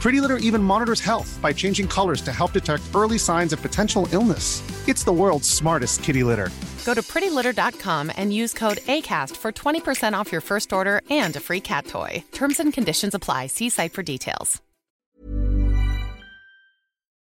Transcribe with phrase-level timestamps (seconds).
[0.00, 4.08] Pretty Litter even monitors health by changing colors to help detect early signs of potential
[4.12, 4.62] illness.
[4.88, 6.48] It's the world's smartest kitty litter.
[6.86, 11.40] Go to prettylitter.com and use code ACAST for 20% off your first order and a
[11.40, 12.24] free cat toy.
[12.32, 13.48] Terms and conditions apply.
[13.48, 14.62] See site for details.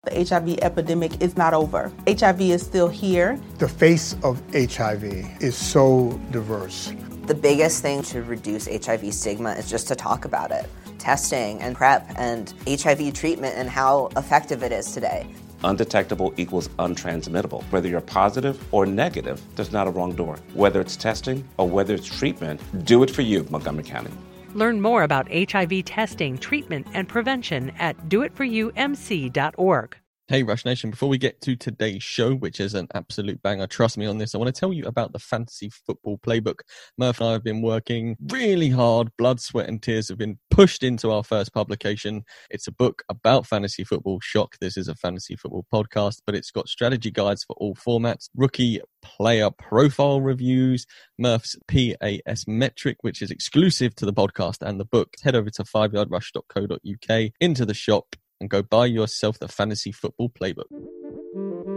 [0.02, 1.92] The HIV epidemic is not over.
[2.08, 3.38] HIV is still here.
[3.58, 5.04] The face of HIV
[5.40, 6.92] is so diverse.
[7.26, 10.66] The biggest thing to reduce HIV stigma is just to talk about it
[11.04, 15.26] testing and PrEP and HIV treatment and how effective it is today.
[15.62, 17.62] Undetectable equals untransmittable.
[17.64, 20.38] Whether you're positive or negative, there's not a wrong door.
[20.54, 24.12] Whether it's testing or whether it's treatment, do it for you, Montgomery County.
[24.54, 29.96] Learn more about HIV testing, treatment, and prevention at doitforumc.org.
[30.26, 33.98] Hey, Rush Nation, before we get to today's show, which is an absolute banger, trust
[33.98, 36.60] me on this, I want to tell you about the Fantasy Football Playbook.
[36.96, 39.14] Murph and I have been working really hard.
[39.18, 42.22] Blood, sweat, and tears have been pushed into our first publication.
[42.48, 44.20] It's a book about fantasy football.
[44.22, 48.28] Shock, this is a fantasy football podcast, but it's got strategy guides for all formats,
[48.36, 50.86] rookie player profile reviews,
[51.18, 55.14] Murph's PAS metric, which is exclusive to the podcast and the book.
[55.24, 61.73] Head over to fiveyardrush.co.uk into the shop and go buy yourself the fantasy football playbook.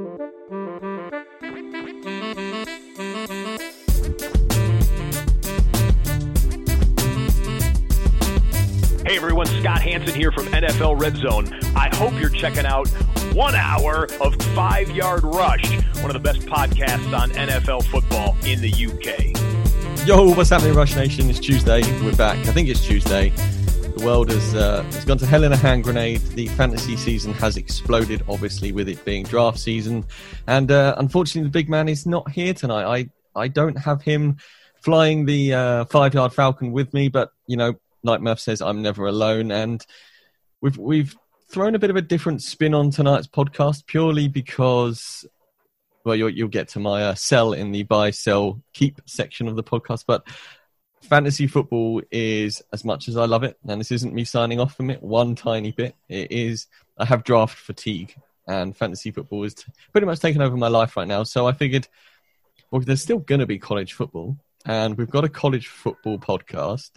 [9.28, 11.54] Everyone, Scott Hanson here from NFL Red Zone.
[11.76, 12.88] I hope you're checking out
[13.34, 18.62] one hour of Five Yard Rush, one of the best podcasts on NFL football in
[18.62, 20.08] the UK.
[20.08, 21.30] Yo, what's happening, Rush Nation?
[21.30, 21.82] It's Tuesday.
[22.02, 22.38] We're back.
[22.48, 23.32] I think it's Tuesday.
[23.32, 26.22] The world has, uh, has gone to hell in a hand grenade.
[26.22, 30.06] The fantasy season has exploded, obviously, with it being draft season.
[30.48, 32.86] And uh, unfortunately, the big man is not here tonight.
[32.86, 34.38] I, I don't have him
[34.84, 39.08] flying the uh, five yard Falcon with me, but, you know, Murph says, I'm never
[39.08, 39.52] alone.
[39.52, 39.86] And
[40.62, 41.16] we've, we've
[41.50, 45.26] thrown a bit of a different spin on tonight's podcast purely because
[46.08, 49.58] well, you'll, you'll get to my uh, sell in the buy, sell, keep section of
[49.58, 50.06] the podcast.
[50.08, 50.26] But
[51.02, 54.76] fantasy football is as much as I love it, and this isn't me signing off
[54.76, 55.96] from it one tiny bit.
[56.08, 58.16] It is I have draft fatigue,
[58.48, 61.24] and fantasy football is t- pretty much taken over my life right now.
[61.24, 61.90] So I figured,
[62.72, 66.92] well, there's still going to be college football, and we've got a college football podcast.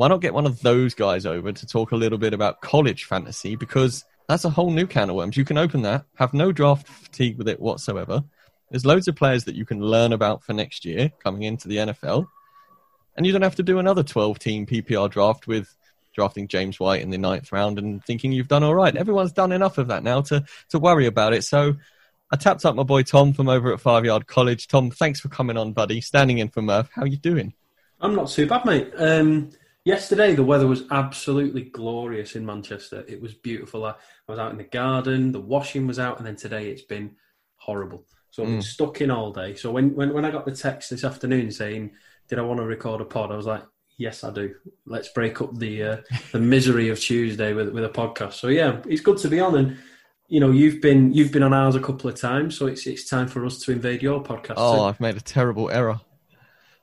[0.00, 3.04] Why not get one of those guys over to talk a little bit about college
[3.04, 3.54] fantasy?
[3.54, 5.36] Because that's a whole new can of worms.
[5.36, 8.24] You can open that, have no draft fatigue with it whatsoever.
[8.70, 11.76] There's loads of players that you can learn about for next year coming into the
[11.76, 12.26] NFL
[13.14, 15.68] and you don't have to do another 12 team PPR draft with
[16.14, 18.96] drafting James White in the ninth round and thinking you've done all right.
[18.96, 21.44] Everyone's done enough of that now to, to worry about it.
[21.44, 21.76] So
[22.30, 24.66] I tapped up my boy Tom from over at Five Yard College.
[24.66, 26.00] Tom, thanks for coming on, buddy.
[26.00, 26.88] Standing in for Murph.
[26.90, 27.52] How are you doing?
[28.00, 28.90] I'm not too bad, mate.
[28.96, 29.50] Um,
[29.84, 33.04] yesterday the weather was absolutely glorious in Manchester.
[33.08, 33.84] It was beautiful.
[33.84, 33.94] I, I
[34.28, 37.16] was out in the garden, the washing was out, and then today it's been
[37.56, 38.04] horrible.
[38.30, 38.64] So I've been mm.
[38.64, 39.56] stuck in all day.
[39.56, 41.92] So when, when, when I got the text this afternoon saying
[42.30, 43.32] did I want to record a pod?
[43.32, 43.64] I was like,
[43.98, 44.54] yes, I do.
[44.86, 45.96] Let's break up the uh,
[46.32, 48.34] the misery of Tuesday with with a podcast.
[48.34, 49.76] So yeah, it's good to be on, and
[50.28, 53.08] you know, you've been you've been on ours a couple of times, so it's it's
[53.08, 54.54] time for us to invade your podcast.
[54.56, 54.82] Oh, too.
[54.84, 56.00] I've made a terrible error.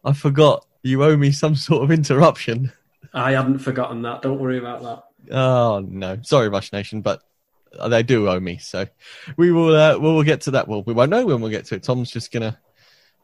[0.04, 2.72] I forgot you owe me some sort of interruption.
[3.14, 4.22] I hadn't forgotten that.
[4.22, 5.36] Don't worry about that.
[5.36, 7.22] Oh no, sorry, Rush Nation, but
[7.90, 8.58] they do owe me.
[8.58, 8.86] So
[9.36, 10.68] we will uh, we'll get to that.
[10.68, 11.84] Well, we won't know when we'll get to it.
[11.84, 12.58] Tom's just gonna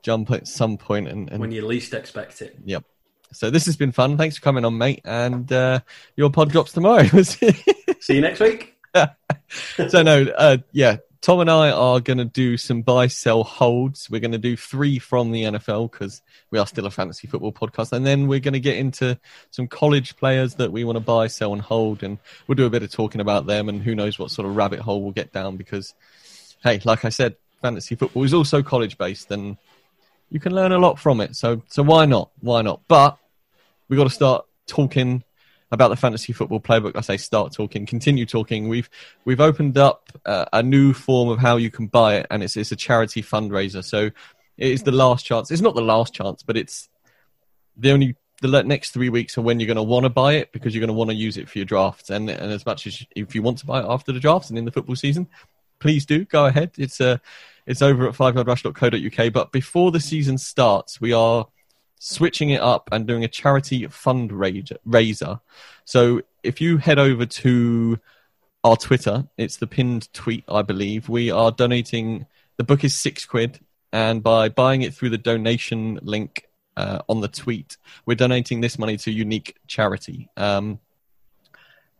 [0.01, 2.57] jump at some point and, and when you least expect it.
[2.65, 2.83] Yep.
[3.31, 4.17] So this has been fun.
[4.17, 5.01] Thanks for coming on, mate.
[5.05, 5.79] And uh,
[6.15, 7.03] your pod drops tomorrow.
[7.23, 8.77] See you next week.
[9.87, 10.97] so no, uh, yeah.
[11.23, 14.09] Tom and I are going to do some buy sell holds.
[14.09, 16.21] We're going to do three from the NFL because
[16.51, 19.17] we are still a fantasy football podcast, and then we're going to get into
[19.49, 22.69] some college players that we want to buy, sell, and hold, and we'll do a
[22.69, 25.31] bit of talking about them, and who knows what sort of rabbit hole we'll get
[25.31, 25.93] down because,
[26.61, 29.55] hey, like I said, fantasy football is also college based, and
[30.29, 31.37] you can learn a lot from it.
[31.37, 32.31] So, so why not?
[32.41, 32.81] Why not?
[32.89, 33.17] But
[33.87, 35.23] we've got to start talking
[35.73, 36.95] about the fantasy football playbook.
[36.95, 38.69] I say start talking, continue talking.
[38.69, 38.89] We've
[39.25, 42.55] we've opened up uh, a new form of how you can buy it, and it's
[42.55, 43.83] it's a charity fundraiser.
[43.83, 45.49] So it is the last chance.
[45.49, 46.89] It's not the last chance, but it's
[47.75, 50.51] the only the next three weeks are when you're going to want to buy it
[50.51, 52.11] because you're going to want to use it for your drafts.
[52.11, 54.59] And and as much as if you want to buy it after the drafts and
[54.59, 55.27] in the football season,
[55.79, 56.71] please do go ahead.
[56.77, 57.17] It's a uh,
[57.65, 59.33] it's over at fiveyardrush.co.uk.
[59.33, 61.47] But before the season starts, we are
[62.03, 65.39] switching it up and doing a charity fundraiser.
[65.85, 67.97] So if you head over to
[68.65, 71.07] our Twitter, it's the pinned tweet, I believe.
[71.07, 72.25] We are donating.
[72.57, 73.61] The book is six quid,
[73.93, 76.45] and by buying it through the donation link
[76.75, 80.29] uh, on the tweet, we're donating this money to unique charity.
[80.35, 80.79] Um,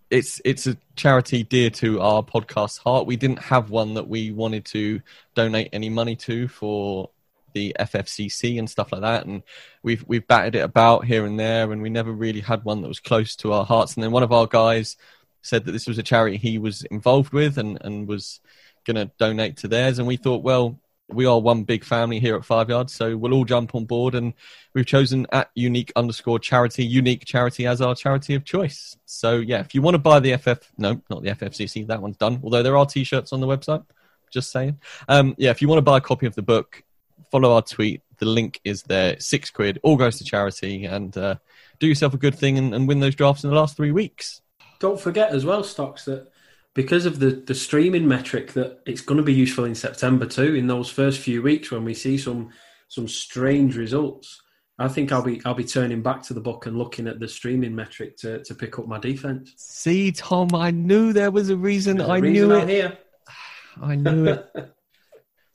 [0.10, 3.08] it's it's a charity dear to our podcast heart.
[3.08, 5.02] We didn't have one that we wanted to
[5.34, 7.10] donate any money to for
[7.54, 9.44] the FFCC and stuff like that, and
[9.84, 12.88] we've we've batted it about here and there, and we never really had one that
[12.88, 13.96] was close to our hearts.
[13.96, 14.98] And then one of our guys
[15.42, 18.40] said that this was a charity he was involved with and and was
[18.86, 20.80] going to donate to theirs, and we thought, well,
[21.10, 24.16] we are one big family here at Five Yards, so we'll all jump on board,
[24.16, 24.34] and
[24.74, 28.98] we've chosen at unique underscore charity, unique charity as our charity of choice.
[29.06, 32.18] So yeah, if you want to buy the FF, no, not the FFCC, that one's
[32.18, 32.40] done.
[32.44, 33.84] Although there are T-shirts on the website,
[34.32, 34.80] just saying.
[35.08, 36.84] Um, yeah, if you want to buy a copy of the book,
[37.32, 38.02] follow our tweet.
[38.18, 39.20] The link is there.
[39.20, 41.36] Six quid, all goes to charity, and uh,
[41.80, 44.42] do yourself a good thing and, and win those drafts in the last three weeks.
[44.80, 46.32] Don't forget as well, stocks that
[46.74, 50.56] because of the, the streaming metric that it's going to be useful in September too.
[50.56, 52.50] In those first few weeks when we see some
[52.88, 54.42] some strange results,
[54.80, 57.28] I think I'll be I'll be turning back to the book and looking at the
[57.28, 59.54] streaming metric to, to pick up my defense.
[59.58, 62.02] See, Tom, I knew there was a reason.
[62.02, 62.70] I reason knew it.
[62.70, 62.98] Here.
[63.82, 64.46] I knew it.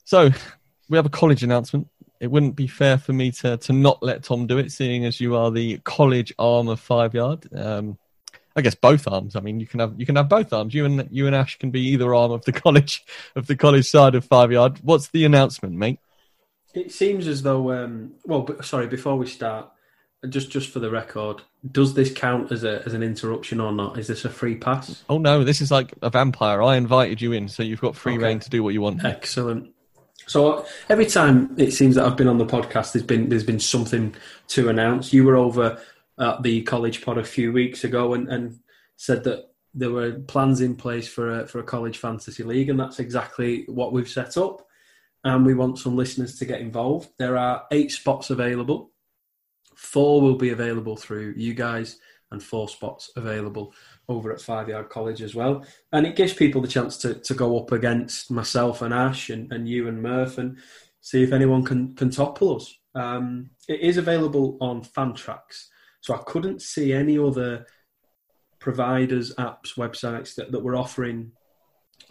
[0.05, 0.31] so
[0.89, 1.87] we have a college announcement.
[2.19, 5.21] It wouldn't be fair for me to to not let Tom do it, seeing as
[5.21, 7.47] you are the college arm of Five Yard.
[7.55, 7.97] Um,
[8.55, 9.35] I guess both arms.
[9.35, 10.73] I mean, you can have you can have both arms.
[10.73, 13.03] You and you and Ash can be either arm of the college
[13.35, 14.79] of the college side of Five Yard.
[14.83, 15.99] What's the announcement, mate?
[16.73, 17.71] It seems as though.
[17.71, 18.87] Um, well, sorry.
[18.87, 19.71] Before we start,
[20.27, 23.97] just just for the record, does this count as a as an interruption or not?
[23.97, 25.03] Is this a free pass?
[25.09, 26.61] Oh no, this is like a vampire.
[26.61, 28.23] I invited you in, so you've got free okay.
[28.23, 29.05] reign to do what you want.
[29.05, 29.73] Excellent.
[30.29, 33.59] So every time it seems that I've been on the podcast, there's been there's been
[33.59, 34.15] something
[34.49, 35.11] to announce.
[35.11, 35.81] You were over
[36.19, 38.59] at the college pod a few weeks ago and, and
[38.95, 42.79] said that there were plans in place for a, for a college fantasy league, and
[42.79, 44.67] that's exactly what we've set up.
[45.23, 47.09] And we want some listeners to get involved.
[47.17, 48.91] There are eight spots available.
[49.75, 51.97] Four will be available through you guys,
[52.29, 53.73] and four spots available
[54.09, 55.63] over at Five Yard College as well.
[55.93, 59.51] And it gives people the chance to, to go up against myself and Ash and,
[59.53, 60.57] and you and Murph and
[60.99, 62.75] see if anyone can, can topple us.
[62.95, 65.67] Um, it is available on Fantrax.
[66.01, 67.67] So I couldn't see any other
[68.57, 71.31] providers, apps, websites that, that were offering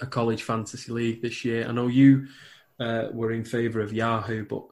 [0.01, 1.67] a college fantasy league this year.
[1.67, 2.29] I know you
[2.79, 4.63] uh, were in favour of Yahoo, but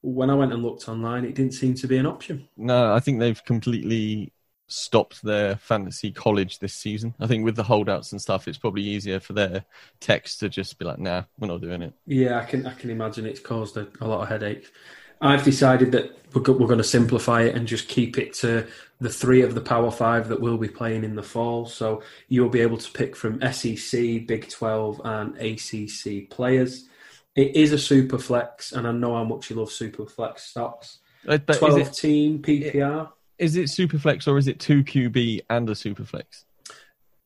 [0.00, 2.48] when I went and looked online, it didn't seem to be an option.
[2.56, 4.32] No, I think they've completely
[4.68, 7.14] stopped their fantasy college this season.
[7.18, 9.64] I think with the holdouts and stuff, it's probably easier for their
[10.00, 12.90] techs to just be like, "Nah, we're not doing it." Yeah, I can I can
[12.90, 14.70] imagine it's caused a, a lot of headaches.
[15.20, 18.68] I've decided that we're, go- we're going to simplify it and just keep it to
[19.00, 21.66] the three of the Power Five that will be playing in the fall.
[21.66, 26.88] So you'll be able to pick from SEC, Big Twelve, and ACC players.
[27.34, 30.98] It is a super flex, and I know how much you love super flex stocks.
[31.58, 33.10] Twelve it, team PPR.
[33.38, 36.44] Is it Superflex or is it two QB and a Superflex?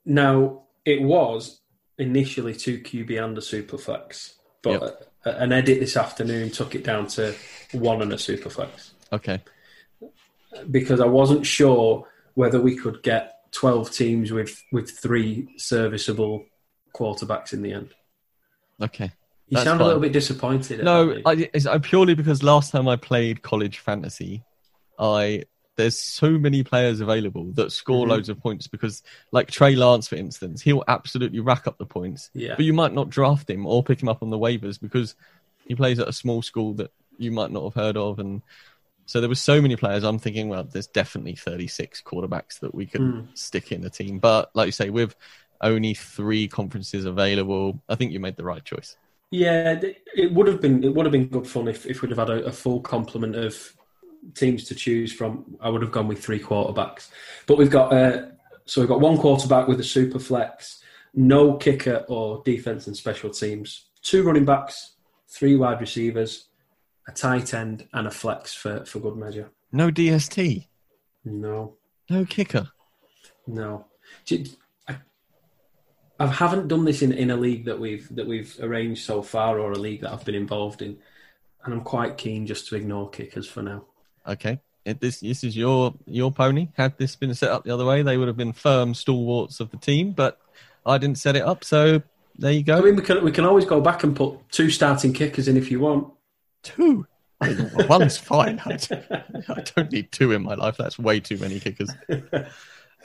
[0.04, 1.60] Now it was
[1.98, 5.12] initially two QB and a Superflex, but yep.
[5.24, 7.34] an edit this afternoon took it down to
[7.72, 8.90] one and a Superflex.
[9.12, 9.40] Okay.
[10.70, 16.44] Because I wasn't sure whether we could get twelve teams with with three serviceable
[16.94, 17.94] quarterbacks in the end.
[18.80, 19.12] Okay.
[19.48, 19.80] You sound fine.
[19.80, 20.82] a little bit disappointed.
[20.82, 24.42] No, I, it's uh, purely because last time I played college fantasy,
[24.98, 25.44] I
[25.76, 28.10] there's so many players available that score Mhm.
[28.10, 32.30] loads of points because, like Trey Lance, for instance, he'll absolutely rack up the points.
[32.34, 32.54] Yeah.
[32.56, 35.14] But you might not draft him or pick him up on the waivers because
[35.66, 38.18] he plays at a small school that you might not have heard of.
[38.18, 38.42] And
[39.06, 40.04] so there were so many players.
[40.04, 43.28] I'm thinking, well, there's definitely 36 quarterbacks that we could Mm.
[43.38, 44.18] stick in the team.
[44.18, 45.16] But like you say, with
[45.62, 48.96] only three conferences available, I think you made the right choice.
[49.30, 49.80] Yeah,
[50.14, 52.28] it would have been it would have been good fun if, if we'd have had
[52.28, 53.74] a, a full complement of
[54.34, 55.56] teams to choose from.
[55.60, 57.10] I would have gone with three quarterbacks,
[57.46, 58.26] but we've got uh,
[58.66, 60.82] so we've got one quarterback with a super flex,
[61.14, 64.94] no kicker or defense and special teams, two running backs,
[65.28, 66.48] three wide receivers,
[67.08, 69.50] a tight end, and a flex for for good measure.
[69.72, 70.66] No DST,
[71.24, 71.76] No,
[72.10, 72.68] no kicker.
[73.46, 73.86] no.
[76.18, 79.58] I, haven't done this in, in a league that we've that we've arranged so far,
[79.58, 80.98] or a league that I've been involved in,
[81.64, 83.86] and I'm quite keen just to ignore kickers for now.
[84.26, 84.60] Okay.
[84.84, 86.68] It, this this is your your pony.
[86.76, 89.70] Had this been set up the other way, they would have been firm stalwarts of
[89.70, 90.12] the team.
[90.12, 90.40] But
[90.84, 92.02] I didn't set it up, so
[92.36, 92.78] there you go.
[92.78, 95.56] I mean, we can we can always go back and put two starting kickers in
[95.56, 96.12] if you want.
[96.62, 97.06] Two.
[97.88, 98.60] One's fine.
[98.64, 98.78] I
[99.48, 100.76] I don't need two in my life.
[100.76, 101.90] That's way too many kickers.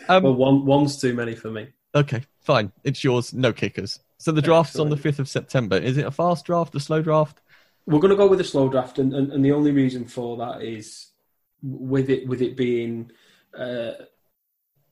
[0.10, 1.70] Um, well, one one's too many for me.
[1.96, 2.72] Okay, fine.
[2.84, 3.34] It's yours.
[3.34, 4.00] No kickers.
[4.20, 5.76] So the draft's on the fifth of September.
[5.78, 7.42] Is it a fast draft, a slow draft?
[7.88, 10.38] We're going to go with a slow draft, and, and, and the only reason for
[10.38, 11.08] that is
[11.64, 13.12] with it with it being
[13.58, 13.94] uh,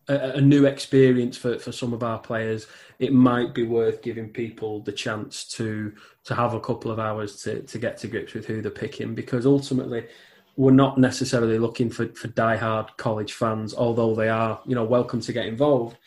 [0.08, 2.68] a, a new experience for, for some of our players.
[2.98, 7.42] It might be worth giving people the chance to to have a couple of hours
[7.44, 10.08] to, to get to grips with who they're picking, because ultimately
[10.56, 15.20] we're not necessarily looking for for diehard college fans, although they are you know welcome
[15.20, 15.98] to get involved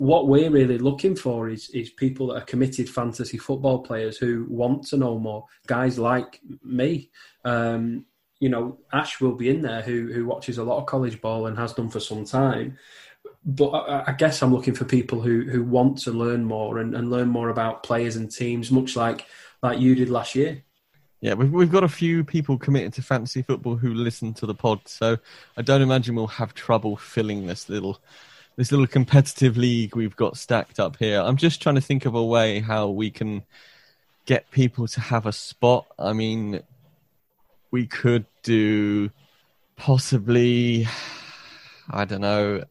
[0.00, 4.46] what we're really looking for is is people that are committed fantasy football players who
[4.48, 5.44] want to know more.
[5.66, 7.10] Guys like me,
[7.44, 8.06] um,
[8.38, 11.46] you know, Ash will be in there who who watches a lot of college ball
[11.46, 12.78] and has done for some time.
[13.44, 16.94] But I, I guess I'm looking for people who who want to learn more and,
[16.94, 19.26] and learn more about players and teams, much like
[19.62, 20.62] like you did last year.
[21.20, 24.54] Yeah, we've we've got a few people committed to fantasy football who listen to the
[24.54, 25.18] pod, so
[25.58, 28.00] I don't imagine we'll have trouble filling this little
[28.60, 31.18] this little competitive league we've got stacked up here.
[31.18, 33.42] I'm just trying to think of a way how we can
[34.26, 35.86] get people to have a spot.
[35.98, 36.60] I mean,
[37.70, 39.08] we could do
[39.76, 40.86] possibly,
[41.88, 42.64] I don't know,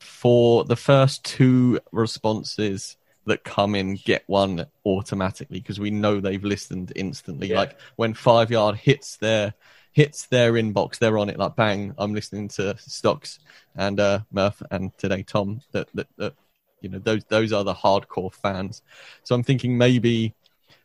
[0.00, 2.96] for the first two responses
[3.26, 7.50] that come in get one automatically because we know they've listened instantly.
[7.50, 7.58] Yeah.
[7.58, 9.54] Like when Five Yard hits their
[9.98, 11.92] hits their inbox, they're on it like bang.
[11.98, 13.40] I'm listening to Stocks
[13.74, 15.60] and uh, Murph and today Tom.
[15.72, 16.34] That, that that
[16.80, 18.82] you know those those are the hardcore fans.
[19.24, 20.36] So I'm thinking maybe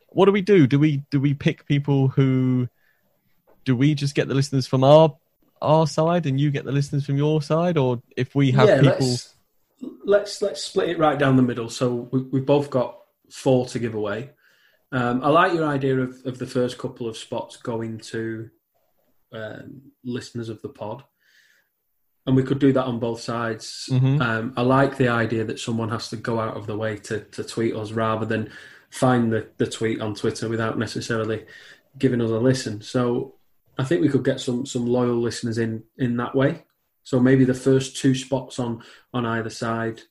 [0.08, 0.66] what do we do?
[0.66, 2.68] Do we do we pick people who
[3.64, 5.16] do we just get the listeners from our
[5.62, 8.80] our side and you get the listeners from your side, or if we have yeah,
[8.80, 9.06] people?
[9.06, 9.34] let's,
[10.04, 11.70] let's let's split it right down the middle.
[11.70, 12.98] So we, we've both got
[13.30, 14.30] four to give away.
[14.90, 18.50] Um, I like your idea of, of the first couple of spots going to
[19.34, 21.04] um, listeners of the pod,
[22.26, 23.88] and we could do that on both sides.
[23.90, 24.20] Mhm.
[24.20, 27.20] Um, I like the idea that someone has to go out of the way to,
[27.20, 28.50] to tweet us rather than
[28.90, 31.44] find the, the tweet on Twitter without necessarily
[31.98, 32.80] giving us a listen.
[32.80, 33.34] So
[33.78, 36.64] I think we could get some some loyal listeners in in that way.
[37.02, 40.02] So maybe the first two spots on on either side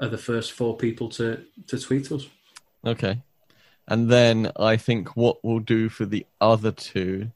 [0.00, 2.28] are the first four people to to tweet us.
[2.84, 3.22] Okay.
[3.88, 7.32] And then I think what we'll do for the other two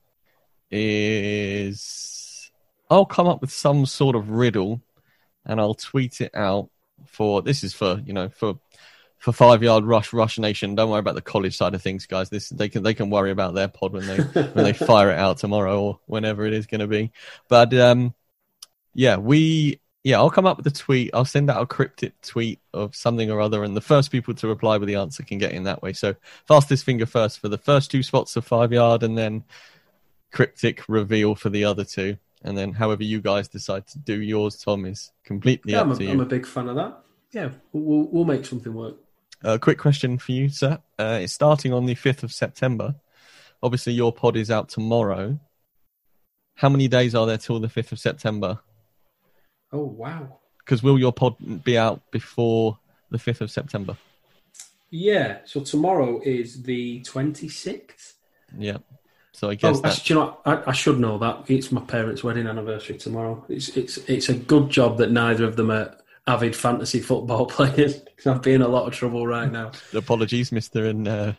[0.73, 2.51] is
[2.91, 4.81] I'll come up with some sort of riddle
[5.45, 6.71] and I'll tweet it out
[7.07, 8.59] for this is for, you know, for
[9.19, 10.75] for five yard rush, rush nation.
[10.75, 12.29] Don't worry about the college side of things, guys.
[12.29, 14.17] This they can they can worry about their pod when they
[14.53, 17.13] when they fire it out tomorrow or whenever it is going to be.
[17.49, 18.15] But um,
[18.95, 21.11] yeah, we yeah, I'll come up with a tweet.
[21.15, 24.49] I'll send out a cryptic tweet of something or other, and the first people to
[24.49, 25.93] reply with the answer can get in that way.
[25.93, 26.17] So
[26.49, 29.45] fastest finger first for the first two spots of five yard, and then
[30.33, 32.17] cryptic reveal for the other two.
[32.45, 35.93] And then however you guys decide to do yours, Tom, is completely Yeah, up I'm
[35.93, 36.11] a, to you.
[36.11, 36.99] I'm a big fan of that.
[37.31, 38.97] Yeah, we'll, we'll make something work.
[39.45, 40.79] A quick question for you, sir.
[40.99, 42.95] Uh, it's starting on the 5th of September.
[43.63, 45.39] Obviously, your pod is out tomorrow.
[46.57, 48.59] How many days are there till the 5th of September?
[49.73, 50.39] Oh wow!
[50.59, 52.79] Because will your pod be out before
[53.11, 53.97] the 5th of September?
[54.91, 55.39] Yeah.
[55.45, 58.17] So tomorrow is the twenty sixth.
[58.57, 58.79] Yeah.
[59.35, 60.03] So I guess Oh, that.
[60.05, 60.39] do you know.
[60.45, 63.45] I, I should know that it's my parents' wedding anniversary tomorrow.
[63.49, 65.97] It's it's it's a good job that neither of them are,
[66.27, 67.97] avid fantasy football players.
[67.97, 69.73] because I'm being in a lot of trouble right now.
[69.95, 71.33] Apologies, Mister and uh,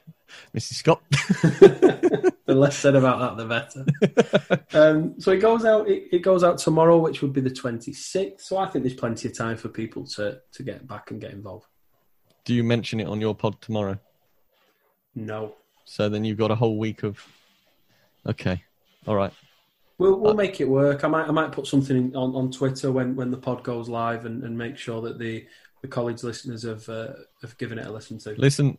[0.55, 0.73] Mrs.
[0.73, 1.01] Scott.
[1.11, 4.65] the less said about that, the better.
[4.73, 5.87] um, so it goes out.
[5.87, 8.41] It, it, goes out tomorrow, which would be the 26th.
[8.41, 11.31] So I think there's plenty of time for people to to get back and get
[11.31, 11.67] involved.
[12.43, 13.99] Do you mention it on your pod tomorrow?
[15.15, 15.53] No.
[15.85, 17.23] So then you've got a whole week of.
[18.27, 18.63] Okay,
[19.07, 19.33] all right.
[19.97, 21.03] We'll we'll uh, make it work.
[21.03, 24.25] I might I might put something on, on Twitter when, when the pod goes live
[24.25, 25.45] and, and make sure that the
[25.81, 28.31] the college listeners have uh, have given it a listen to.
[28.37, 28.77] Listen,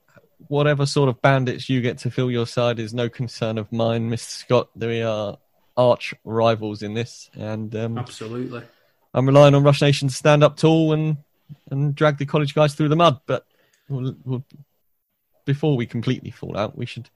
[0.48, 4.10] whatever sort of bandits you get to fill your side is no concern of mine,
[4.10, 4.30] Mr.
[4.30, 4.70] Scott.
[4.74, 5.38] We are
[5.76, 8.62] arch rivals in this, and um, absolutely,
[9.12, 11.18] I'm relying on Rush Nation to stand up tall and
[11.70, 13.20] and drag the college guys through the mud.
[13.26, 13.46] But
[13.88, 14.44] we'll, we'll,
[15.44, 17.10] before we completely fall out, we should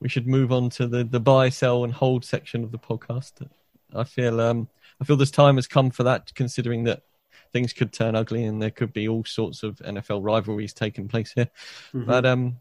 [0.00, 3.46] we should move on to the the buy, sell, and hold section of the podcast.
[3.94, 4.68] I feel um
[5.00, 7.02] I feel this time has come for that, considering that
[7.52, 11.32] things could turn ugly and there could be all sorts of NFL rivalries taking place
[11.32, 11.48] here.
[11.92, 12.04] Mm-hmm.
[12.04, 12.60] But um,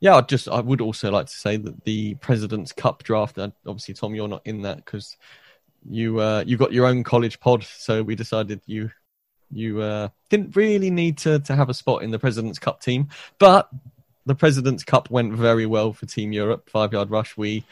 [0.00, 3.38] yeah, I just I would also like to say that the President's Cup draft.
[3.38, 5.16] Obviously, Tom, you're not in that because
[5.88, 8.90] you uh, you got your own college pod, so we decided you
[9.50, 13.08] you uh, didn't really need to to have a spot in the President's Cup team,
[13.38, 13.68] but
[14.26, 16.68] the President's Cup went very well for Team Europe.
[16.68, 17.36] Five Yard Rush.
[17.36, 17.64] We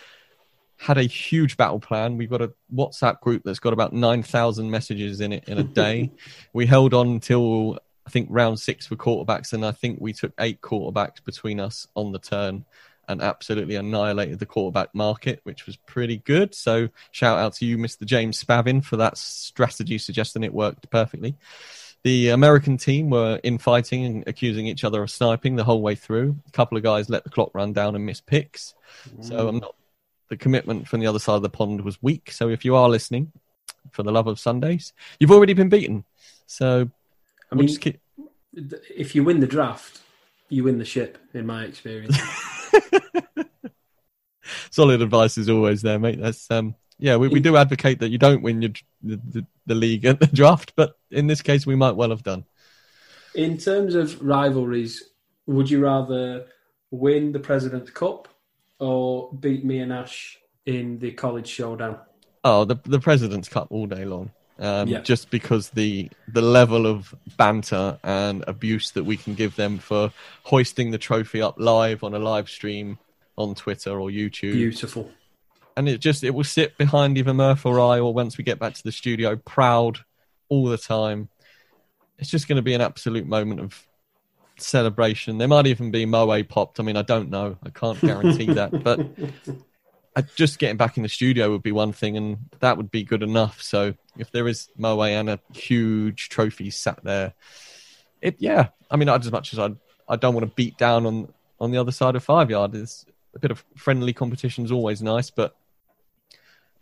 [0.76, 2.16] had a huge battle plan.
[2.16, 6.10] We've got a WhatsApp group that's got about 9,000 messages in it in a day.
[6.52, 10.32] we held on until I think round six for quarterbacks, and I think we took
[10.38, 12.64] eight quarterbacks between us on the turn
[13.08, 16.54] and absolutely annihilated the quarterback market, which was pretty good.
[16.54, 18.04] So shout out to you, Mr.
[18.04, 21.34] James Spavin, for that strategy, suggesting it worked perfectly.
[22.04, 26.36] The American team were infighting and accusing each other of sniping the whole way through.
[26.46, 28.74] A couple of guys let the clock run down and miss picks.
[29.08, 29.24] Mm.
[29.24, 29.74] So I'm not
[30.28, 32.30] the commitment from the other side of the pond was weak.
[32.30, 33.32] So if you are listening,
[33.90, 36.04] for the love of Sundays, you've already been beaten.
[36.46, 36.90] So
[37.50, 38.00] I mean, we'll keep...
[38.52, 40.00] if you win the draft,
[40.48, 41.18] you win the ship.
[41.32, 42.16] In my experience,
[44.70, 46.20] solid advice is always there, mate.
[46.20, 48.70] That's um, yeah, we, we do advocate that you don't win your,
[49.02, 52.22] the, the, the league at the draft, but in this case, we might well have
[52.22, 52.46] done.
[53.34, 55.02] In terms of rivalries,
[55.44, 56.46] would you rather
[56.90, 58.28] win the President's Cup
[58.78, 61.98] or beat me and Ash in the college showdown?
[62.42, 64.30] Oh, the the President's Cup all day long.
[64.58, 65.00] Um, yeah.
[65.00, 70.10] Just because the the level of banter and abuse that we can give them for
[70.44, 72.98] hoisting the trophy up live on a live stream
[73.36, 74.52] on Twitter or YouTube.
[74.52, 75.10] Beautiful.
[75.76, 78.58] And it just it will sit behind either Murph or I, or once we get
[78.58, 80.00] back to the studio, proud
[80.48, 81.28] all the time.
[82.18, 83.86] It's just going to be an absolute moment of
[84.56, 85.38] celebration.
[85.38, 86.78] There might even be Moe popped.
[86.78, 87.56] I mean, I don't know.
[87.64, 88.84] I can't guarantee that.
[88.84, 93.02] But just getting back in the studio would be one thing, and that would be
[93.02, 93.60] good enough.
[93.60, 97.34] So if there is Moe and a huge trophy sat there,
[98.22, 98.68] it yeah.
[98.90, 99.70] I mean, as much as I
[100.08, 102.74] I don't want to beat down on on the other side of five yard.
[102.74, 105.56] It's a bit of friendly competition is always nice, but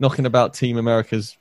[0.03, 1.39] knocking about Team America's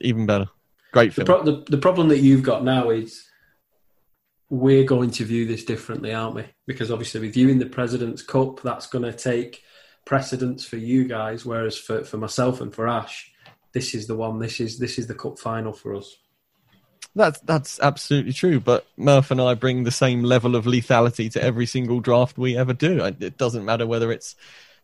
[0.00, 0.48] even better.
[0.92, 1.26] Great film.
[1.26, 3.28] The, pro- the, the problem that you've got now is
[4.48, 6.44] we're going to view this differently, aren't we?
[6.66, 9.62] Because obviously, with viewing the President's Cup, that's going to take
[10.06, 13.30] precedence for you guys, whereas for, for myself and for Ash,
[13.74, 14.38] this is the one.
[14.38, 16.16] This is this is the cup final for us.
[17.14, 18.60] That's that's absolutely true.
[18.60, 22.56] But Murph and I bring the same level of lethality to every single draft we
[22.56, 23.04] ever do.
[23.04, 24.36] It doesn't matter whether it's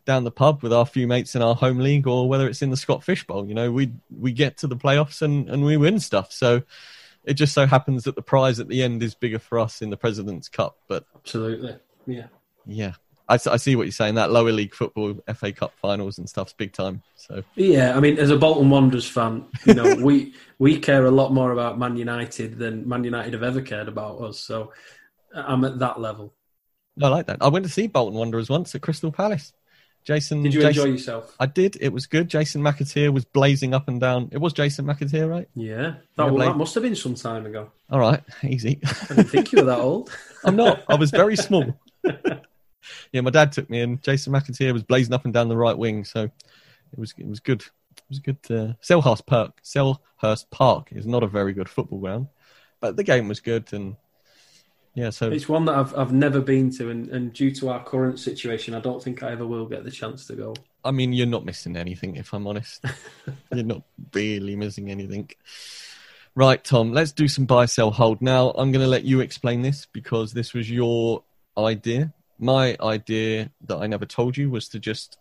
[0.05, 2.71] down the pub with our few mates in our home league or whether it's in
[2.71, 3.47] the Scott Fish Bowl.
[3.47, 6.33] You know, we we get to the playoffs and, and we win stuff.
[6.33, 6.62] So
[7.25, 9.90] it just so happens that the prize at the end is bigger for us in
[9.90, 10.79] the President's Cup.
[10.88, 12.27] But absolutely, yeah,
[12.67, 12.93] yeah.
[13.27, 14.17] I, I see what you're saying.
[14.17, 17.03] That lower league football, FA Cup finals and stuff's big time.
[17.17, 21.11] So yeah, I mean, as a Bolton Wanderers fan, you know, we we care a
[21.11, 24.38] lot more about Man United than Man United have ever cared about us.
[24.38, 24.73] So
[25.35, 26.35] I'm at that level.
[27.03, 27.38] I like that.
[27.40, 29.53] I went to see Bolton Wanderers once at Crystal Palace.
[30.05, 31.35] Jason, did you Jason, enjoy yourself?
[31.40, 31.79] I did.
[31.81, 32.29] It was good.
[32.29, 34.29] Jason McAteer was blazing up and down.
[34.33, 35.49] It was Jason McAteer, right?
[35.55, 37.71] Yeah, that, well, that must have been some time ago.
[37.90, 38.81] All right, easy.
[38.85, 40.11] I didn't think you were that old.
[40.45, 40.85] I'm not.
[40.88, 41.75] I was very small.
[43.12, 45.77] yeah, my dad took me, and Jason McAteer was blazing up and down the right
[45.77, 47.62] wing, so it was it was good.
[47.62, 48.38] It was good.
[48.51, 49.62] Uh, Selhurst Park.
[49.64, 52.29] Selhurst Park is not a very good football ground,
[52.79, 53.97] but the game was good, and
[54.94, 57.83] yeah, so it's one that I've I've never been to, and, and due to our
[57.83, 60.54] current situation, I don't think I ever will get the chance to go.
[60.85, 62.85] I mean, you're not missing anything, if I'm honest.
[63.52, 65.30] you're not really missing anything.
[66.37, 68.20] Right, Tom, let's do some buy, sell, hold.
[68.20, 71.22] Now, I'm going to let you explain this because this was your
[71.57, 72.12] idea.
[72.38, 75.18] My idea that I never told you was to just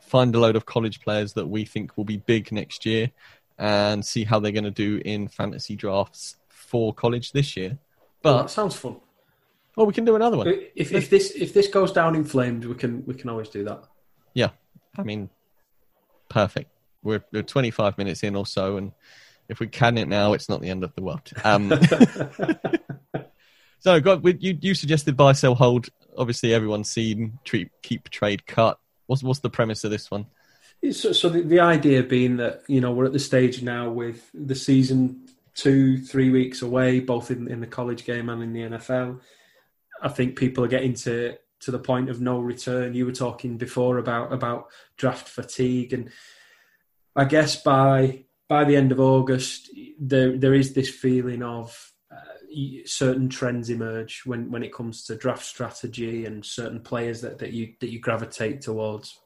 [0.00, 3.10] find a load of college players that we think will be big next year
[3.58, 7.78] and see how they're going to do in fantasy drafts for college this year.
[8.24, 8.96] Well, But that sounds fun.
[9.76, 10.48] well, we can do another one.
[10.74, 13.64] If, if this if this goes down in flames, we can we can always do
[13.64, 13.84] that.
[14.32, 14.50] Yeah,
[14.96, 15.28] I mean,
[16.28, 16.70] perfect.
[17.02, 18.92] We're, we're 25 minutes in or so, and
[19.48, 21.30] if we can it now, it's not the end of the world.
[21.44, 21.70] Um,
[23.78, 25.88] so, God, you you suggested buy, sell, hold.
[26.16, 28.78] Obviously, everyone's seen treat, keep, trade, cut.
[29.06, 30.26] What's what's the premise of this one?
[30.90, 34.30] So, so the, the idea being that you know we're at the stage now with
[34.32, 35.23] the season
[35.54, 39.20] two, three weeks away, both in, in the college game and in the NFL.
[40.02, 42.94] I think people are getting to to the point of no return.
[42.94, 46.10] You were talking before about about draft fatigue, and
[47.16, 52.36] I guess by by the end of August, there there is this feeling of uh,
[52.84, 57.52] certain trends emerge when when it comes to draft strategy and certain players that, that
[57.52, 59.18] you that you gravitate towards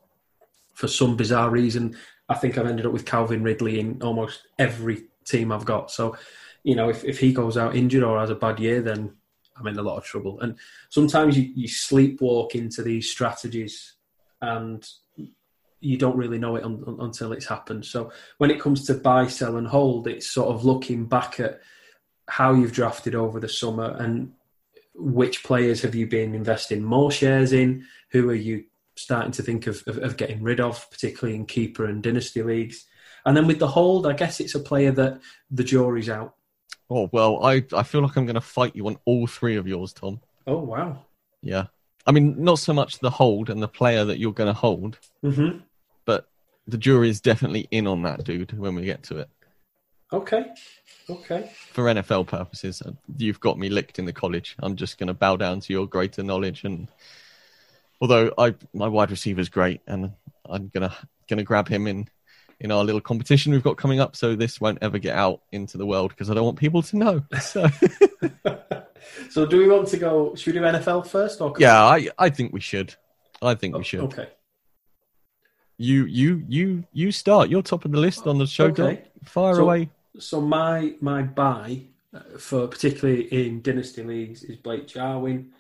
[0.75, 1.97] for some bizarre reason,
[2.29, 5.91] I think I've ended up with Calvin Ridley in almost every team I've got.
[5.91, 6.17] So,
[6.63, 9.13] you know, if, if he goes out injured or has a bad year, then
[9.57, 10.41] I'm in a lot of trouble.
[10.41, 10.57] And
[10.89, 13.95] sometimes you, you sleepwalk into these strategies
[14.41, 14.87] and
[15.81, 17.85] you don't really know it un, un, until it's happened.
[17.85, 21.61] So when it comes to buy, sell, and hold, it's sort of looking back at
[22.29, 24.33] how you've drafted over the summer and
[24.95, 27.87] which players have you been investing more shares in?
[28.11, 28.65] Who are you
[28.99, 32.85] starting to think of, of, of, getting rid of, particularly in keeper and dynasty leagues.
[33.25, 36.35] And then with the hold, I guess it's a player that the jury's out.
[36.91, 39.67] Oh well, I I feel like I'm going to fight you on all three of
[39.67, 40.21] yours, Tom.
[40.47, 41.05] Oh wow.
[41.43, 41.67] Yeah,
[42.07, 44.99] I mean not so much the hold and the player that you're going to hold,
[45.23, 45.59] mm-hmm.
[46.05, 46.29] but
[46.67, 48.59] the jury is definitely in on that, dude.
[48.59, 49.29] When we get to it.
[50.13, 50.47] Okay.
[51.11, 51.51] Okay.
[51.73, 54.57] For NFL purposes, uh, you've got me licked in the college.
[54.61, 56.89] I'm just going to bow down to your greater knowledge and
[58.01, 60.13] although I my wide receiver is great, and
[60.49, 60.95] I'm gonna
[61.29, 62.09] gonna grab him in
[62.61, 64.17] in our little competition we've got coming up.
[64.17, 66.97] So this won't ever get out into the world because I don't want people to
[66.97, 67.23] know.
[67.41, 67.67] So,
[69.31, 70.35] so do we want to go?
[70.35, 71.41] Should we do NFL first?
[71.41, 72.95] Or yeah, I I think we should.
[73.41, 74.01] I think we should.
[74.01, 74.29] Okay.
[75.77, 77.49] You you you you start.
[77.49, 78.67] You're top of the list on the show.
[78.67, 79.05] Okay.
[79.25, 79.91] Fire so, away.
[80.19, 85.53] So my my buy uh, for particularly in dynasty leagues is Blake Jarwin.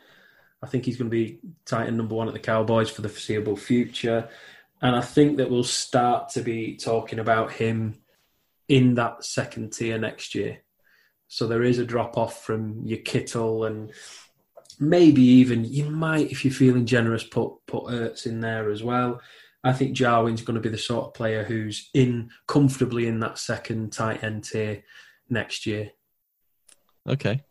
[0.63, 3.09] I think he's going to be tight end number one at the Cowboys for the
[3.09, 4.29] foreseeable future.
[4.81, 7.99] And I think that we'll start to be talking about him
[8.69, 10.59] in that second tier next year.
[11.27, 13.93] So there is a drop off from your Kittle and
[14.79, 19.21] maybe even you might, if you're feeling generous, put put Ertz in there as well.
[19.65, 23.39] I think Jarwin's going to be the sort of player who's in comfortably in that
[23.39, 24.85] second tight end tier
[25.29, 25.91] next year.
[27.07, 27.43] Okay.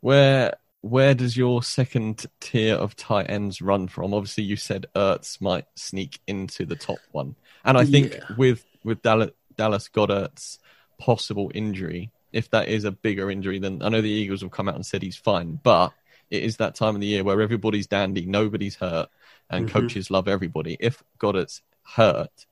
[0.00, 4.14] Where where does your second tier of tight ends run from?
[4.14, 7.34] Obviously, you said Ertz might sneak into the top one,
[7.64, 8.24] and I think Yeah.
[8.36, 10.58] with with Dallas, Dallas Goedert's
[10.98, 14.68] possible injury, if that is a bigger injury, then I know the Eagles will come
[14.68, 15.92] out and said he's fine, but
[16.30, 19.08] it is that time of the year where everybody's dandy, nobody's hurt,
[19.50, 19.70] and Mhm.
[19.72, 20.76] coaches love everybody.
[20.78, 22.46] If Goedert's hurt,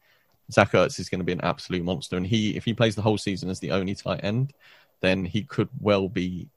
[0.50, 3.02] Zach Ertz is going to be an absolute monster, and he if he plays the
[3.02, 4.52] whole season as the only tight end,
[5.00, 6.48] then he could well be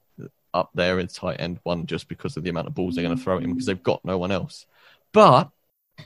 [0.54, 3.16] up there as tight end one just because of the amount of balls they're going
[3.16, 4.66] to throw at him because they've got no one else.
[5.12, 5.50] But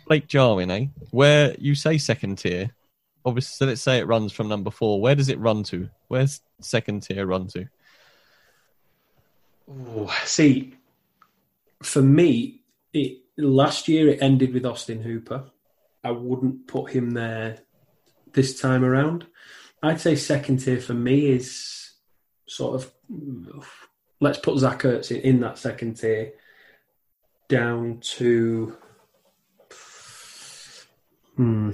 [0.07, 0.87] Blake Jarwin, eh?
[1.11, 2.71] Where you say second tier,
[3.25, 5.01] obviously, so let's say it runs from number four.
[5.01, 5.89] Where does it run to?
[6.09, 7.69] Where's second tier run to?
[9.69, 10.75] Ooh, see,
[11.83, 15.45] for me, it last year it ended with Austin Hooper.
[16.05, 17.59] I wouldn't put him there
[18.33, 19.27] this time around.
[19.83, 21.93] I'd say second tier for me is
[22.47, 22.93] sort of
[24.23, 26.33] let's put Zach Ertz in, in that second tier
[27.49, 28.77] down to
[31.37, 31.73] hmm,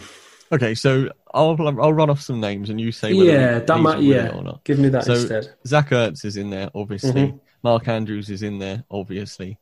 [0.51, 4.01] Okay, so I'll I'll run off some names and you say whether yeah, that might
[4.01, 4.31] yeah.
[4.31, 4.65] or not.
[4.65, 5.55] Give me that So instead.
[5.67, 7.13] Zach Ertz is in there, obviously.
[7.13, 7.41] Mhm.
[7.63, 9.59] Mark Andrews is in there, obviously.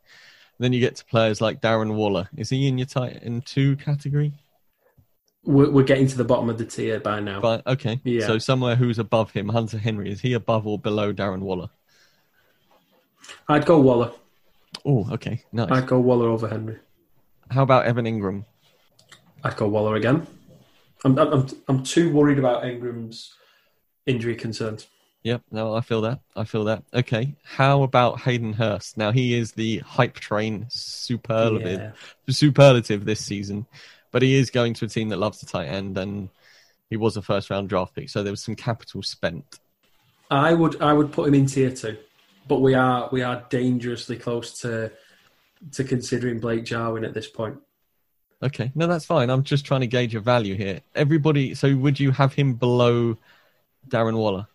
[0.58, 2.28] Then you get to players like Darren Waller.
[2.36, 4.32] Is he in your tight end two category?
[5.44, 7.40] We're, we're getting to the bottom of the tier by now.
[7.40, 8.26] But okay, Yeah.
[8.26, 10.10] So somewhere who's above him, Hunter Henry.
[10.10, 11.68] Is he above or below Darren Waller?
[13.48, 14.12] I'd go Waller.
[14.84, 15.70] Oh, okay, nice.
[15.70, 16.78] I'd go Waller over Henry.
[17.50, 18.44] How about Evan Engram?
[19.44, 20.26] I'd go Waller again.
[21.04, 23.34] I'm, I'm, I'm, too worried about Engram's
[24.06, 24.88] injury concerns.
[25.22, 26.20] Yep, no, I feel that.
[26.34, 26.84] I feel that.
[26.94, 28.96] Okay, how about Hayden Hurst?
[28.96, 31.92] Now he is the hype train superlative, Yeah.
[32.28, 33.66] superlative this season,
[34.12, 36.28] but he is going to a team that loves the tight end, and
[36.90, 39.58] he was a first round draft pick, so there was some capital spent.
[40.30, 41.96] I would I would put him in tier two,
[42.48, 44.92] but we are we are dangerously close to
[45.72, 47.58] to considering Blake Jarwin at this point.
[48.42, 49.30] Okay, no, that's fine.
[49.30, 50.80] I'm just trying to gauge a value here.
[50.94, 53.16] Everybody, so would you have him below
[53.88, 54.46] Darren Waller?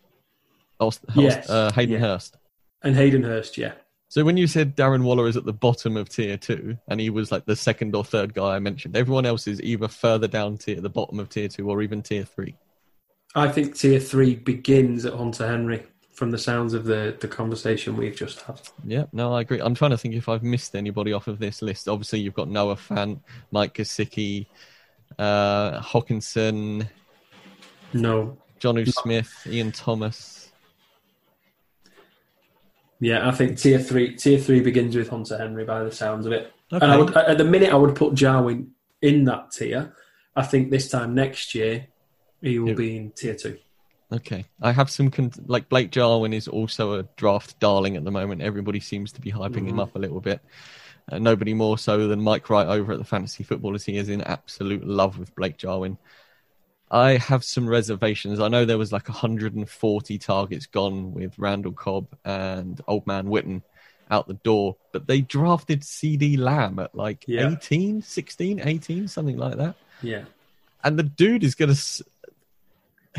[0.80, 1.50] Hurst, Yes.
[1.50, 2.00] uh, Hayden Yeah.
[2.00, 2.38] Hurst.
[2.84, 3.74] And Hayden Hurst, yeah.
[4.08, 7.10] So when you said Darren Waller is at the bottom of tier two, and he
[7.10, 10.58] was like the second or third guy I mentioned, everyone else is either further down
[10.58, 12.56] tier, the bottom of tier two, or even tier three.
[13.36, 15.84] I think tier three begins at Hunter Henry
[16.22, 18.62] from the sounds of the, the conversation we've just had.
[18.86, 19.60] Yeah, no, I agree.
[19.60, 21.90] I'm trying to think if I've missed anybody off of this list.
[21.90, 24.46] Obviously, you've got Noah Fant, Mike Gesicki,
[25.18, 26.88] uh, Hockenson,
[27.94, 28.92] no, Jonnu no.
[29.02, 30.52] Smith, Ian Thomas.
[33.00, 36.34] Yeah, I think tier three tier three begins with Hunter Henry by the sounds of
[36.34, 36.54] it.
[36.72, 36.86] Okay.
[36.86, 38.70] And I would, at the minute, I would put Jarwin
[39.02, 39.92] in that tier.
[40.36, 41.88] I think this time next year
[42.44, 43.58] he will be in tier two.
[44.14, 48.12] Okay, I have some con- like Blake Jarwin is also a draft darling at the
[48.12, 48.42] moment.
[48.42, 49.68] Everybody seems to be hyping mm-hmm.
[49.70, 50.42] him up a little bit.
[51.10, 53.86] Uh, nobody more so than Mike Wright over at the Fantasy Footballers.
[53.86, 55.98] He is in absolute love with Blake Jarwin.
[56.92, 58.42] I have some reservations.
[58.42, 63.62] I know there was like 140 targets gone with Randall Cobb and Old Man Witten
[64.10, 67.50] out the door, but they drafted CeeDee Lamb at like yeah.
[67.50, 69.76] 18, 16, 18, something like that.
[70.02, 70.26] Yeah.
[70.84, 72.04] And the dude is going to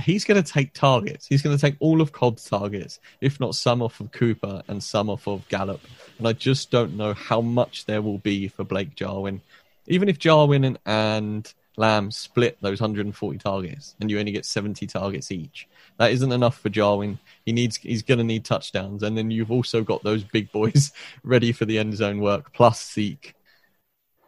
[0.01, 1.27] he's going to take targets.
[1.27, 4.83] He's going to take all of Cobb's targets, if not some off of Cooper and
[4.83, 5.81] some off of Gallup.
[6.19, 9.41] And I just don't know how much there will be for Blake Jarwin.
[9.87, 14.87] Even if Jarwin and, and Lamb split those 140 targets and you only get 70
[14.87, 17.19] targets each, that isn't enough for Jarwin.
[17.45, 20.93] He needs he's going to need touchdowns, and then you've also got those big boys
[21.25, 23.35] ready for the end zone work plus Zeke.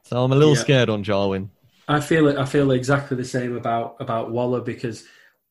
[0.03, 0.61] So I'm a little yeah.
[0.61, 1.51] scared on Jarwin.
[1.89, 5.05] I feel I feel exactly the same about about Waller because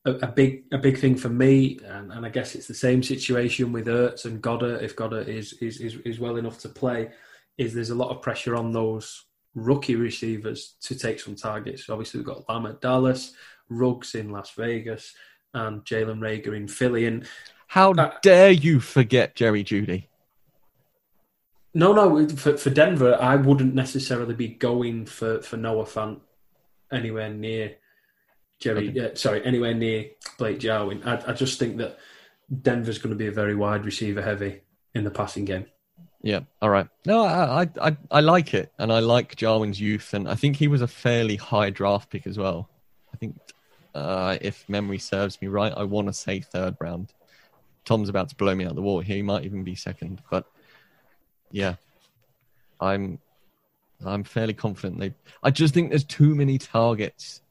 [0.06, 3.02] a, a, big a big thing for me, and, and I guess it's the same
[3.04, 4.82] situation with Ertz and Goedert.
[4.82, 7.12] If Goedert is, is is is well enough to play,
[7.58, 11.90] is there's a lot of pressure on those rookie receivers to take some targets.
[11.90, 13.34] Obviously, we've got Lamb at Dallas,
[13.70, 15.14] Ruggs in Las Vegas,
[15.54, 17.06] and Jalen Reagor in Philly.
[17.06, 17.26] And
[17.68, 20.08] how uh, dare you forget Jerry Jeudy?
[21.74, 22.28] No, no.
[22.30, 26.20] For, for Denver, I wouldn't necessarily be going for, for Noah Fant
[26.92, 27.78] anywhere near
[28.64, 29.12] Jerry, okay.
[29.12, 30.06] uh, sorry, anywhere near
[30.38, 31.04] Blake Jarwin.
[31.04, 32.00] I, I just think that
[32.62, 34.62] Denver's going to be a very wide receiver heavy
[34.96, 35.66] in the passing game.
[36.22, 36.88] Yeah, all right.
[37.06, 40.70] No, I, I I like it, and I like Jarwin's youth, and I think he
[40.70, 42.70] was a fairly high draft pick as well.
[43.14, 43.38] I think,
[43.94, 47.14] uh, if memory serves me right, I want to say third round.
[47.84, 49.18] Tom's about to blow me out the water here.
[49.18, 50.46] He might even be second, but
[51.52, 51.76] yeah,
[52.80, 53.20] I'm
[54.06, 55.14] I'm fairly confident they.
[55.44, 57.42] I just think there's too many targets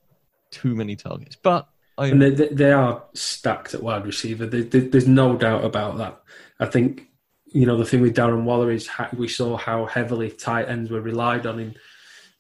[0.52, 1.36] too many targets.
[1.36, 4.46] But I, and they, they are stacked at wide receiver.
[4.46, 6.22] They, they, there's no doubt about that.
[6.60, 7.08] I think
[7.46, 10.90] you know the thing with Darren Waller is how, we saw how heavily tight ends
[10.90, 11.74] were relied on in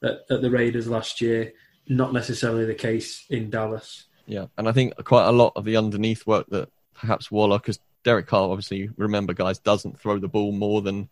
[0.02, 1.52] at, at the Raiders last year.
[1.88, 4.04] Not necessarily the case in Dallas.
[4.26, 7.80] Yeah, and I think quite a lot of the underneath work that perhaps Waller, because
[8.04, 11.08] Derek Carr, obviously, remember guys, doesn't throw the ball more than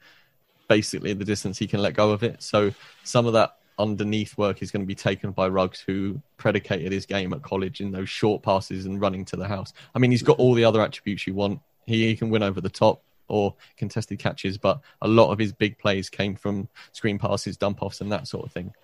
[0.68, 2.42] basically the distance he can let go of it.
[2.42, 6.92] So some of that underneath work is going to be taken by Ruggs, who predicated
[6.92, 9.72] his game at college in those short passes and running to the house.
[9.94, 11.60] I mean, he's got all the other attributes you want.
[11.86, 15.52] He, he can win over the top or contested catches, but a lot of his
[15.52, 18.74] big plays came from screen passes, dump offs, and that sort of thing.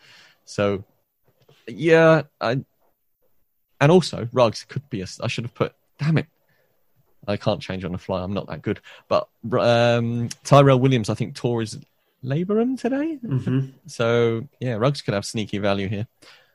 [0.45, 0.85] So,
[1.67, 2.65] yeah, I,
[3.81, 5.07] and also Ruggs could be a.
[5.23, 5.75] I should have put.
[5.99, 6.27] Damn it,
[7.27, 8.23] I can't change on the fly.
[8.23, 8.81] I'm not that good.
[9.09, 11.79] But um, Tyrell Williams, I think, tore his
[12.27, 13.19] labrum today.
[13.25, 13.69] Mm-hmm.
[13.87, 16.07] So yeah, Ruggs could have sneaky value here.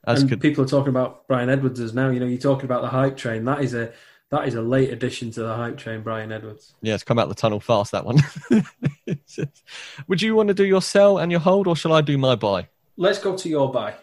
[0.05, 0.41] As and could...
[0.41, 2.09] people are talking about Bryan Edwards as now.
[2.09, 3.45] You know, you're talking about the hype train.
[3.45, 3.91] That is a
[4.29, 6.73] that is a late addition to the hype train, Bryan Edwards.
[6.81, 7.91] Yeah, it's come out the tunnel fast.
[7.91, 8.19] That one.
[10.07, 12.35] Would you want to do your sell and your hold, or shall I do my
[12.35, 12.67] buy?
[12.97, 13.95] Let's go to your buy.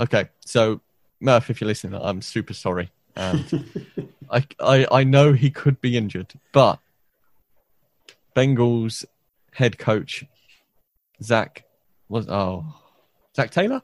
[0.00, 0.80] Okay, so
[1.20, 3.88] Murph, if you're listening, I'm super sorry, and
[4.30, 6.78] I, I I know he could be injured, but
[8.36, 9.04] Bengals
[9.52, 10.24] head coach
[11.22, 11.64] Zac
[12.08, 12.64] was oh
[13.36, 13.82] Zac Taylor.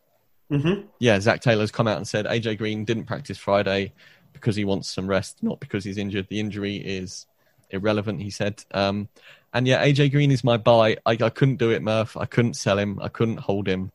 [0.50, 0.86] Mm-hmm.
[0.98, 3.92] Yeah, Zac Taylor's come out and said AJ Green didn't practice Friday
[4.32, 6.28] because he wants some rest, not because he's injured.
[6.28, 7.26] The injury is
[7.70, 8.62] irrelevant, he said.
[8.72, 9.08] Um,
[9.52, 10.98] and yeah, AJ Green is my buy.
[11.06, 12.16] I, I couldn't do it, Murph.
[12.16, 12.98] I couldn't sell him.
[13.00, 13.90] I couldn't hold him.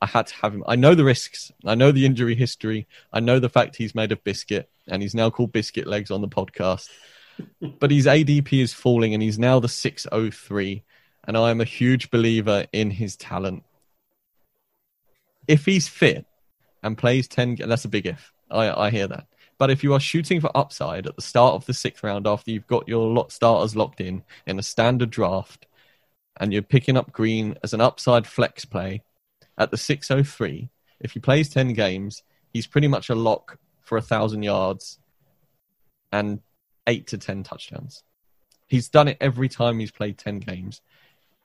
[0.00, 0.64] I had to have him.
[0.66, 1.52] I know the risks.
[1.64, 2.86] I know the injury history.
[3.12, 6.22] I know the fact he's made of biscuit and he's now called Biscuit Legs on
[6.22, 6.88] the podcast.
[7.78, 10.82] but his ADP is falling and he's now the 603
[11.24, 13.64] and I am a huge believer in his talent.
[15.46, 16.26] If he's fit
[16.82, 18.32] and plays 10, that's a big if.
[18.50, 19.26] I, I hear that.
[19.58, 22.50] But if you are shooting for upside at the start of the sixth round after
[22.50, 25.66] you've got your lot starters locked in in a standard draft
[26.38, 29.02] and you're picking up Green as an upside flex play
[29.58, 34.02] at the 603, if he plays 10 games, he's pretty much a lock for a
[34.02, 34.98] thousand yards
[36.10, 36.40] and
[36.86, 38.02] eight to 10 touchdowns
[38.72, 40.80] He's done it every time he's played 10 games.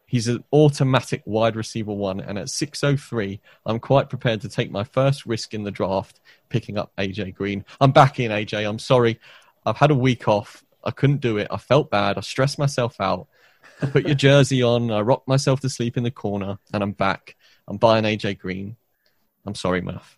[0.08, 4.86] He's an automatic wide receiver one, and at 603, I'm quite prepared to take my
[4.86, 7.66] first risk in the draft, picking up AJ Green.
[7.82, 8.68] I'm back in, AJ.
[8.68, 9.20] I'm sorry.
[9.66, 10.64] I've had a week off.
[10.86, 11.50] I couldn't do it.
[11.52, 12.18] I felt bad.
[12.18, 13.28] I stressed myself out.
[13.82, 14.92] I put your jersey on.
[14.92, 17.36] I rocked myself to sleep in the corner, and I'm back.
[17.68, 18.78] I'm buying AJ Green.
[19.46, 20.18] I'm sorry, Murph.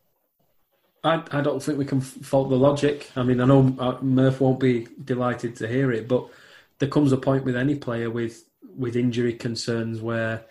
[1.04, 3.10] I, I don't think we can fault the logic.
[3.16, 6.30] I mean, I know uh, Murph won't be delighted to hear it, but
[6.78, 8.44] there comes a point with any player with
[8.80, 10.46] with injury concerns where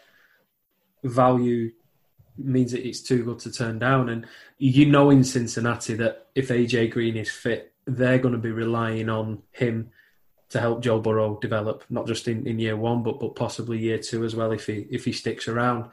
[1.02, 1.72] value
[2.36, 4.10] means that it's too good to turn down.
[4.10, 4.26] And
[4.58, 9.08] you know in Cincinnati that if AJ Green is fit, they're going to be relying
[9.08, 9.90] on him
[10.50, 13.98] to help Joe Burrow develop, not just in, in year one, but but possibly year
[13.98, 15.90] two as well if he if he sticks around.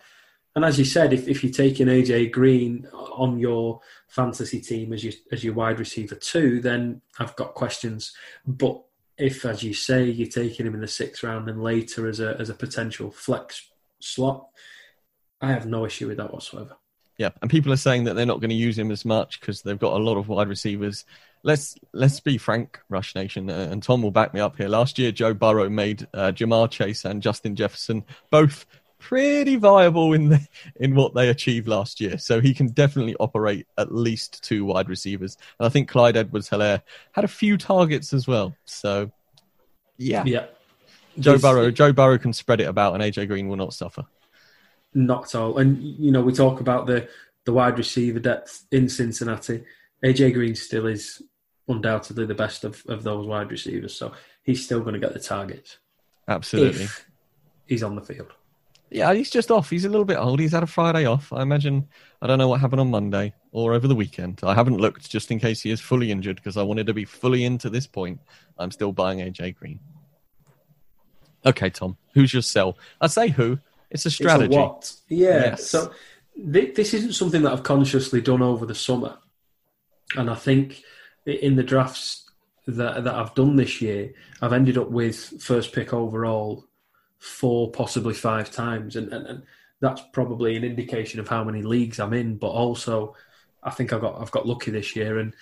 [0.55, 5.03] And as you said, if, if you're taking AJ Green on your fantasy team as
[5.03, 8.13] your as your wide receiver two, then I've got questions.
[8.45, 8.81] But
[9.17, 12.35] if, as you say, you're taking him in the sixth round and later as a
[12.39, 14.47] as a potential flex slot,
[15.41, 16.77] I have no issue with that whatsoever.
[17.17, 19.61] Yeah, and people are saying that they're not going to use him as much because
[19.61, 21.05] they've got a lot of wide receivers.
[21.43, 24.67] Let's let's be frank, Rush Nation, uh, and Tom will back me up here.
[24.67, 28.65] Last year, Joe Burrow made uh, Ja'Marr Chase and Justin Jefferson both
[28.99, 32.17] pretty viable in the, in what they achieved last year.
[32.17, 35.37] So he can definitely operate at least two wide receivers.
[35.59, 36.81] And I think Clyde Edwards Helaire
[37.11, 38.55] had a few targets as well.
[38.65, 39.11] So
[39.97, 40.23] yeah.
[40.25, 40.45] Yeah.
[41.19, 44.05] Joe Burrow Joe Burrow can spread it about and AJ Green will not suffer.
[44.93, 45.57] Not at all.
[45.57, 47.07] And you know, we talk about the
[47.45, 49.63] the wide receiver depth in Cincinnati.
[50.03, 51.21] AJ Green still is
[51.67, 53.95] undoubtedly the best of, of those wide receivers.
[53.95, 55.77] So he's still going to get the targets.
[56.27, 56.87] Absolutely.
[57.67, 58.33] he's on the field.
[58.89, 59.69] Yeah, he's just off.
[59.69, 60.39] He's a little bit old.
[60.39, 61.33] He's had a Friday off.
[61.33, 61.87] I imagine.
[62.21, 64.39] I don't know what happened on Monday or over the weekend.
[64.43, 67.05] I haven't looked just in case he is fully injured because I wanted to be
[67.05, 68.19] fully into this point.
[68.57, 69.79] I'm still buying AJ Green.
[71.45, 72.77] Okay, Tom, who's your sell?
[73.01, 73.59] I say who.
[73.91, 74.45] It's a strategy.
[74.45, 74.93] It's a what?
[75.09, 75.45] Yeah.
[75.45, 75.69] Yes.
[75.69, 75.91] So
[76.51, 79.17] th- this isn't something that I've consciously done over the summer,
[80.15, 80.83] and I think
[81.25, 82.29] in the drafts
[82.67, 86.65] that that I've done this year, I've ended up with first pick overall
[87.19, 89.43] four, possibly five times, and, and, and
[89.81, 92.37] that's probably an indication of how many leagues I'm in.
[92.37, 93.15] But also,
[93.63, 95.33] I think I've got I've got lucky this year, and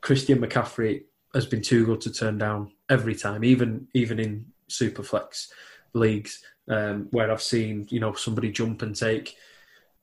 [0.00, 1.04] Christian McCaffrey
[1.34, 5.48] has been too good to turn down every time, even even in superflex
[5.92, 9.36] leagues um, where I've seen you know somebody jump and take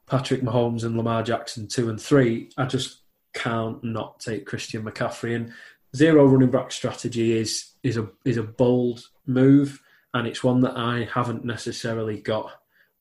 [0.05, 2.51] Patrick Mahomes and Lamar Jackson two and three.
[2.57, 3.01] I just
[3.33, 5.53] can't not take Christian McCaffrey and
[5.95, 9.81] zero running back strategy is is a is a bold move
[10.13, 12.51] and it's one that I haven't necessarily got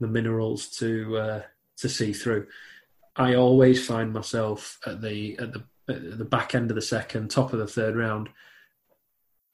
[0.01, 1.42] the minerals to uh,
[1.79, 2.47] to see through.
[3.14, 7.31] I always find myself at the at the at the back end of the second,
[7.31, 8.29] top of the third round,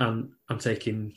[0.01, 1.15] and I'm taking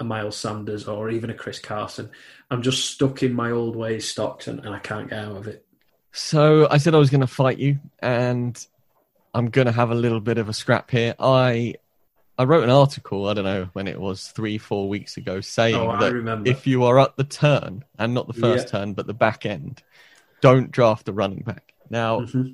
[0.00, 2.10] a Miles Sanders or even a Chris Carson.
[2.50, 5.46] I'm just stuck in my old ways stocks and, and I can't get out of
[5.46, 5.64] it.
[6.12, 8.66] So I said I was going to fight you, and
[9.34, 11.14] I'm going to have a little bit of a scrap here.
[11.18, 11.74] I
[12.38, 15.76] I wrote an article, I don't know when it was, three, four weeks ago, saying
[15.76, 18.80] oh, that if you are at the turn, and not the first yeah.
[18.80, 19.82] turn, but the back end,
[20.42, 21.72] don't draft a running back.
[21.88, 22.52] Now, mm-hmm.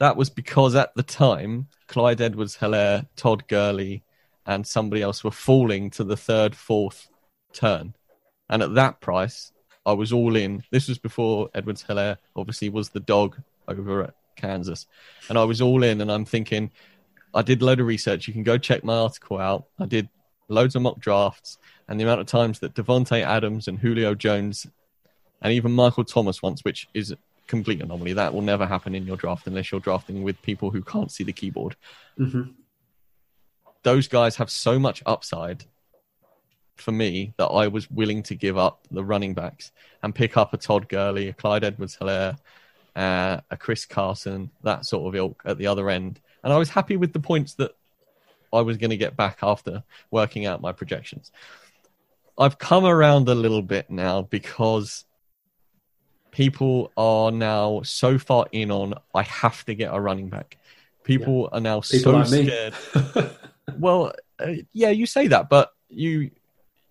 [0.00, 4.02] that was because at the time, Clyde Edwards Helaire, Todd Gurley,
[4.46, 7.08] and somebody else were falling to the third, fourth
[7.52, 7.94] turn.
[8.48, 9.52] And at that price,
[9.84, 10.62] I was all in.
[10.70, 13.36] This was before Edwards Helaire obviously was the dog
[13.68, 14.86] over at Kansas.
[15.28, 16.70] And I was all in, and I'm thinking,
[17.36, 18.26] I did a load of research.
[18.26, 19.66] You can go check my article out.
[19.78, 20.08] I did
[20.48, 24.66] loads of mock drafts, and the amount of times that Davante Adams and Julio Jones,
[25.42, 28.14] and even Michael Thomas once, which is a complete anomaly.
[28.14, 31.24] That will never happen in your draft unless you're drafting with people who can't see
[31.24, 31.76] the keyboard.
[32.18, 32.52] Mm-hmm.
[33.82, 35.64] Those guys have so much upside
[36.76, 39.72] for me that I was willing to give up the running backs
[40.02, 42.36] and pick up a Todd Gurley, a Clyde Edwards Helaire,
[42.96, 46.70] uh, a Chris Carson, that sort of ilk at the other end and I was
[46.70, 47.72] happy with the points that
[48.52, 51.32] I was going to get back after working out my projections.
[52.38, 55.04] I've come around a little bit now because
[56.30, 60.58] people are now so far in on I have to get a running back.
[61.02, 61.58] People yeah.
[61.58, 62.74] are now people so like scared.
[63.78, 66.30] well, uh, yeah, you say that, but you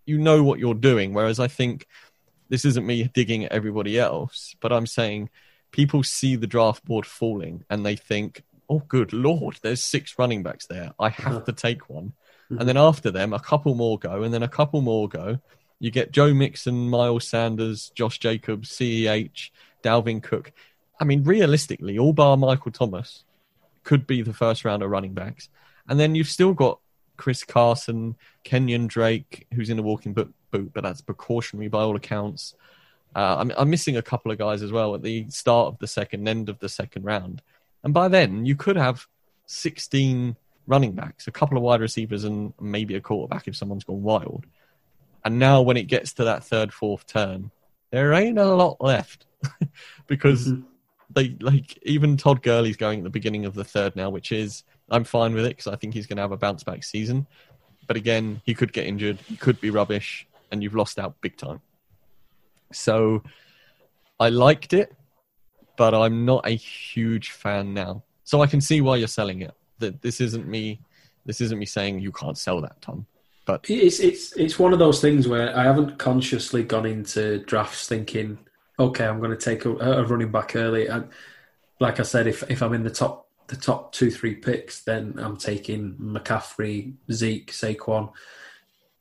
[0.05, 1.13] you know what you're doing.
[1.13, 1.87] Whereas I think
[2.49, 5.29] this isn't me digging at everybody else, but I'm saying
[5.71, 10.43] people see the draft board falling and they think oh, good lord, there's six running
[10.43, 10.93] backs there.
[10.99, 11.45] I have uh-huh.
[11.45, 12.13] to take one.
[12.51, 12.59] Mm-hmm.
[12.59, 15.39] And then after them, a couple more go, and then a couple more go.
[15.79, 19.49] You get Joe Mixon, Miles Sanders, Josh Jacobs, CEH,
[19.83, 20.51] Dalvin Cook.
[20.99, 23.23] I mean, realistically, all bar Michael Thomas
[23.83, 25.49] could be the first round of running backs.
[25.87, 26.79] And then you've still got
[27.17, 31.95] Chris Carson, Kenyan Drake, who's in a walking boot, boot but that's precautionary by all
[31.95, 32.55] accounts.
[33.15, 35.87] Uh, I'm, I'm missing a couple of guys as well at the start of the
[35.87, 37.41] second end of the second round.
[37.85, 39.07] And by then, you could have
[39.45, 40.35] 16
[40.67, 44.45] running backs, a couple of wide receivers, and maybe a quarterback if someone's gone wild.
[45.23, 47.51] And now, when it gets to that third, fourth turn,
[47.91, 49.27] there ain't a lot left
[50.07, 50.63] because mm-hmm.
[51.11, 54.63] they like even Todd Gurley's going at the beginning of the third now, which is
[54.89, 57.27] I'm fine with it because I think he's going to have a bounce back season.
[57.87, 61.37] But again, he could get injured, he could be rubbish, and you've lost out big
[61.37, 61.61] time.
[62.71, 63.23] So
[64.19, 64.91] I liked it,
[65.77, 68.03] but I'm not a huge fan now.
[68.23, 69.53] So I can see why you're selling it.
[69.79, 70.79] That this isn't me.
[71.25, 73.05] This isn't me saying you can't sell that, Tom.
[73.45, 77.87] But it's it's it's one of those things where I haven't consciously gone into drafts
[77.87, 78.39] thinking,
[78.79, 80.87] okay, I'm going to take a, a running back early.
[80.87, 81.09] And
[81.79, 85.15] like I said, if if I'm in the top the top two three picks, then
[85.17, 88.11] I'm taking McCaffrey, Zeke, Saquon,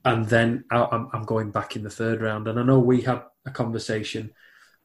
[0.05, 2.47] and then I'm, I'm going back in the third round.
[2.47, 4.33] And I know we had a conversation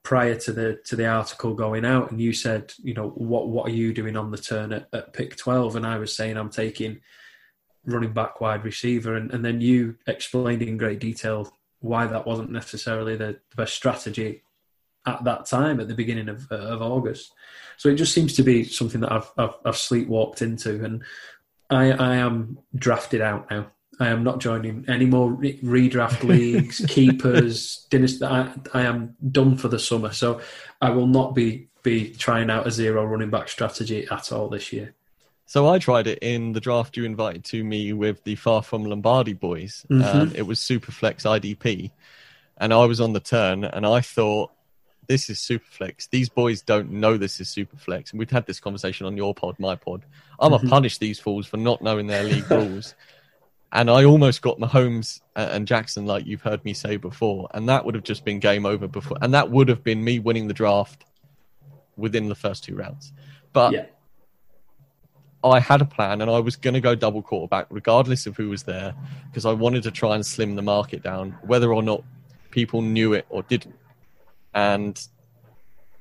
[0.03, 3.67] prior to the to the article going out, and you said, you know, what what
[3.67, 5.75] are you doing on the turn at, at pick twelve?
[5.75, 7.01] And I was saying I'm taking
[7.85, 12.51] running back, wide receiver, and, and then you explained in great detail why that wasn't
[12.51, 14.43] necessarily the, the best strategy
[15.05, 17.31] at that time at the beginning of, uh, of August.
[17.77, 21.03] So it just seems to be something that I've, I've, I've sleepwalked into, and
[21.69, 23.71] I, I am drafted out now.
[23.99, 28.23] I am not joining any more redraft leagues, keepers, dynasty.
[28.23, 30.39] I, I am done for the summer, so
[30.81, 34.73] I will not be be trying out a zero running back strategy at all this
[34.73, 34.93] year.
[35.45, 38.85] So I tried it in the draft you invited to me with the Far From
[38.85, 39.85] Lombardi boys.
[39.89, 40.19] Mm-hmm.
[40.19, 41.91] Um, it was Superflex IDP,
[42.57, 44.51] and I was on the turn, and I thought
[45.07, 46.09] this is Superflex.
[46.09, 49.55] These boys don't know this is Superflex, and we've had this conversation on your pod,
[49.59, 50.05] my pod.
[50.39, 50.69] I'm gonna mm-hmm.
[50.69, 52.93] punish these fools for not knowing their league rules
[53.71, 57.85] and I almost got Mahomes and Jackson, like you've heard me say before, and that
[57.85, 60.53] would have just been game over before, and that would have been me winning the
[60.53, 61.05] draft
[61.97, 63.13] within the first two rounds.
[63.53, 63.85] But yeah.
[65.43, 68.49] I had a plan, and I was going to go double quarterback, regardless of who
[68.49, 68.93] was there,
[69.29, 72.03] because I wanted to try and slim the market down, whether or not
[72.49, 73.75] people knew it or didn't.
[74.53, 74.99] And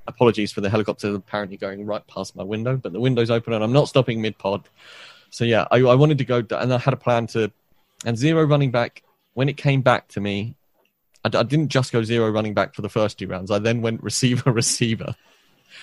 [0.06, 3.62] apologies for the helicopter apparently going right past my window, but the window's open, and
[3.62, 4.68] I'm not stopping mid pod.
[5.30, 7.50] So yeah, I, I wanted to go, and I had a plan to,
[8.04, 9.02] and zero running back.
[9.34, 10.56] When it came back to me,
[11.24, 13.50] I, I didn't just go zero running back for the first two rounds.
[13.50, 15.14] I then went receiver, receiver.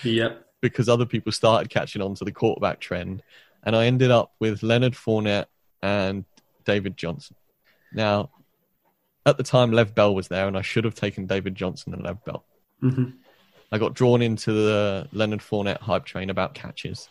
[0.02, 0.44] Yep.
[0.60, 3.22] Because other people started catching on to the quarterback trend,
[3.62, 5.46] and I ended up with Leonard Fournette
[5.82, 6.24] and
[6.64, 7.36] David Johnson.
[7.92, 8.30] Now,
[9.24, 12.02] at the time, Lev Bell was there, and I should have taken David Johnson and
[12.02, 12.44] Lev Bell.
[12.82, 13.10] Mm-hmm.
[13.72, 17.08] I got drawn into the Leonard Fournette hype train about catches.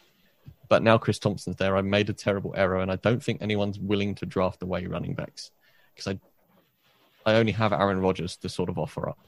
[0.68, 1.78] But now Chris Thompson's there.
[1.78, 5.14] I made a terrible error, and I don't think anyone's willing to draft away running
[5.14, 5.52] backs
[5.94, 6.16] because
[7.26, 9.20] I, I only have Aaron Rodgers to sort of offer up.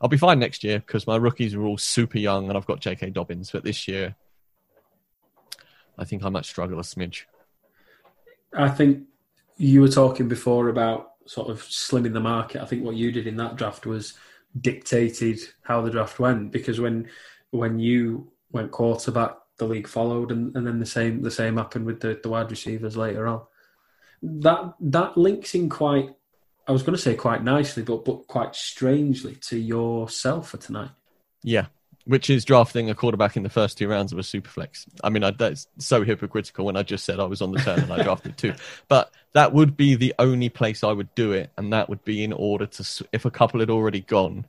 [0.00, 2.80] I'll be fine next year because my rookies are all super young, and I've got
[2.80, 3.10] J.K.
[3.10, 3.50] Dobbins.
[3.50, 4.14] But this year,
[5.98, 7.22] I think I might struggle a smidge.
[8.52, 9.04] I think
[9.56, 12.62] you were talking before about sort of slimming the market.
[12.62, 14.14] I think what you did in that draft was
[14.58, 17.08] dictated how the draft went because when
[17.50, 21.84] when you went quarterback the league followed, and, and then the same the same happened
[21.84, 23.42] with the, the wide receivers later on.
[24.22, 26.14] That that links in quite.
[26.66, 30.90] I was going to say quite nicely, but but quite strangely to yourself for tonight.
[31.42, 31.66] Yeah,
[32.04, 34.86] which is drafting a quarterback in the first two rounds of a super flex.
[35.04, 37.80] I mean, I, that's so hypocritical when I just said I was on the turn
[37.80, 38.54] and I drafted two.
[38.88, 42.24] But that would be the only place I would do it, and that would be
[42.24, 44.46] in order to if a couple had already gone,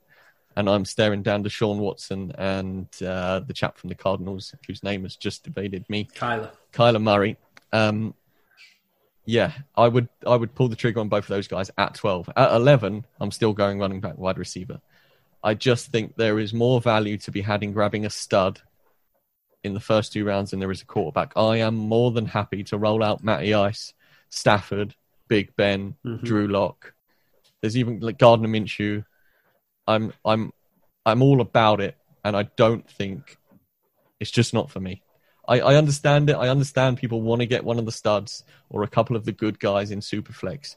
[0.56, 5.04] and I'm staring down Deshaun Watson and uh, the chap from the Cardinals, whose name
[5.04, 7.38] has just evaded me, Kyler, Kyler Murray.
[7.72, 8.14] Um,
[9.26, 12.32] yeah, I would I would pull the trigger on both of those guys at 12.
[12.36, 14.82] At 11, I'm still going running back wide receiver.
[15.44, 18.60] I just think there is more value to be had in grabbing a stud
[19.64, 21.34] in the first two rounds than there is a quarterback.
[21.36, 23.94] I am more than happy to roll out Matty Ice,
[24.30, 24.96] Stafford,
[25.28, 26.26] Big Ben, mm-hmm.
[26.26, 26.94] Drew Lock.
[27.62, 29.06] There's even like Gardner Minshew.
[29.90, 30.54] I'm I'm
[31.06, 33.38] I'm all about it, and I don't think
[34.20, 35.02] it's just not for me.
[35.48, 36.36] I, I understand it.
[36.36, 39.32] I understand people want to get one of the studs or a couple of the
[39.32, 40.76] good guys in Superflex,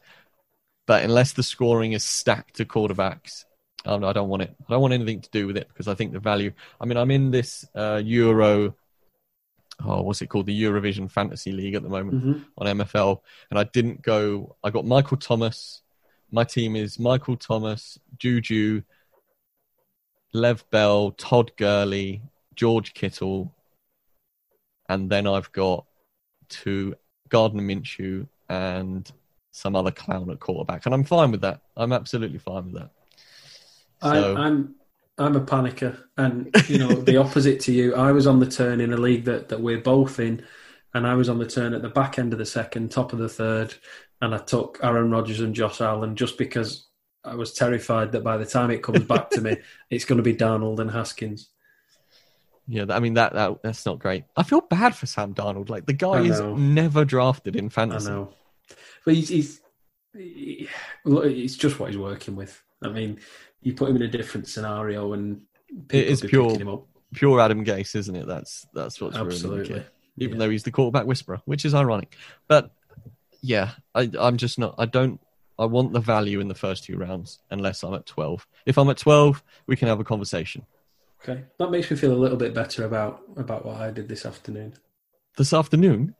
[0.86, 3.44] but unless the scoring is stacked to quarterbacks,
[3.84, 4.54] um, I don't want it.
[4.66, 6.52] I don't want anything to do with it because I think the value.
[6.80, 8.74] I mean, I'm in this uh, Euro.
[9.84, 10.46] Oh, what's it called?
[10.46, 12.42] The Eurovision Fantasy League at the moment mm-hmm.
[12.56, 14.56] on MFL, and I didn't go.
[14.64, 15.82] I got Michael Thomas.
[16.30, 18.82] My team is Michael Thomas, Juju,
[20.32, 22.22] Lev Bell, Todd Gurley,
[22.54, 23.54] George Kittle,
[24.88, 25.86] and then I've got
[26.48, 26.94] two
[27.28, 29.10] Gardner Minshew and
[29.50, 31.60] some other clown at quarterback, and I'm fine with that.
[31.76, 32.90] I'm absolutely fine with that.
[34.02, 34.34] So...
[34.36, 34.74] I, I'm
[35.18, 37.94] I'm a panicker, and you know the opposite to you.
[37.94, 40.44] I was on the turn in a league that that we're both in,
[40.94, 43.18] and I was on the turn at the back end of the second, top of
[43.18, 43.74] the third,
[44.20, 46.88] and I took Aaron Rodgers and Josh Allen just because
[47.24, 49.56] I was terrified that by the time it comes back to me,
[49.90, 51.48] it's going to be Darnold and Haskins.
[52.68, 54.24] Yeah, I mean that, that that's not great.
[54.36, 55.68] I feel bad for Sam Darnold.
[55.68, 58.08] Like the guy is never drafted in fantasy.
[58.08, 58.32] I know,
[59.04, 59.60] but he's he's
[60.14, 60.68] he,
[61.04, 62.62] it's just what he's working with.
[62.80, 63.18] I mean,
[63.62, 65.42] you put him in a different scenario, and
[65.90, 68.26] it is pure pure Adam Gase, isn't it?
[68.26, 69.74] That's that's what's absolutely.
[69.74, 69.86] Really
[70.18, 70.44] even yeah.
[70.44, 72.16] though he's the quarterback whisperer, which is ironic.
[72.48, 72.70] But
[73.40, 74.74] yeah, I, I'm just not.
[74.78, 75.20] I don't.
[75.58, 78.46] I want the value in the first two rounds, unless I'm at twelve.
[78.66, 80.66] If I'm at twelve, we can have a conversation.
[81.22, 84.26] Okay, that makes me feel a little bit better about about what I did this
[84.26, 84.74] afternoon.
[85.36, 86.14] This afternoon?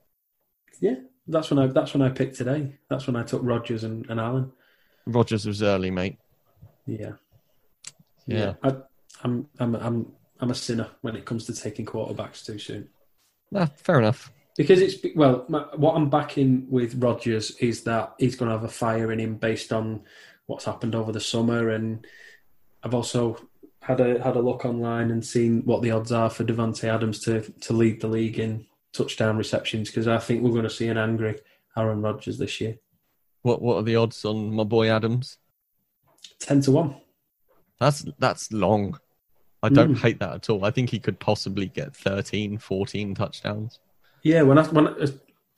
[0.80, 2.78] Yeah, that's when I that's when I picked today.
[2.88, 4.52] That's when I took Rodgers and, and Allen.
[5.06, 6.18] Rodgers was early, mate.
[6.86, 7.12] Yeah,
[8.26, 8.38] yeah.
[8.38, 8.54] yeah.
[8.62, 8.76] I,
[9.24, 12.88] I'm I'm I'm I'm a sinner when it comes to taking quarterbacks too soon.
[13.54, 14.32] Ah, fair enough.
[14.56, 18.64] Because it's well, my, what I'm backing with Rodgers is that he's going to have
[18.64, 20.02] a fire in him based on
[20.46, 22.06] what's happened over the summer, and
[22.82, 23.38] I've also
[23.80, 27.20] had a had a look online and seen what the odds are for Davante Adams
[27.20, 30.88] to to lead the league in touchdown receptions because I think we're going to see
[30.88, 31.40] an angry
[31.76, 32.78] Aaron Rodgers this year.
[33.42, 35.38] What what are the odds on my boy Adams?
[36.38, 36.96] Ten to one.
[37.80, 38.98] That's that's long.
[39.64, 39.98] I don't mm.
[39.98, 40.64] hate that at all.
[40.64, 43.78] I think he could possibly get 13, 14 touchdowns.
[44.22, 45.06] Yeah, when I when I,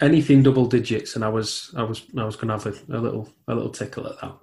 [0.00, 3.00] anything double digits, and I was I was I was going to have a, a
[3.00, 4.36] little a little tickle at that.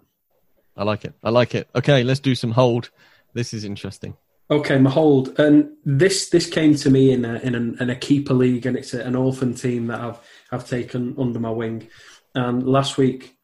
[0.78, 1.14] I like it.
[1.24, 1.70] I like it.
[1.76, 2.90] Okay, let's do some hold.
[3.34, 4.16] This is interesting.
[4.50, 7.96] Okay, my hold, and this this came to me in a in, a, in a
[7.96, 10.20] keeper league, and it's an orphan team that I've
[10.52, 11.88] I've taken under my wing.
[12.36, 13.38] And last week,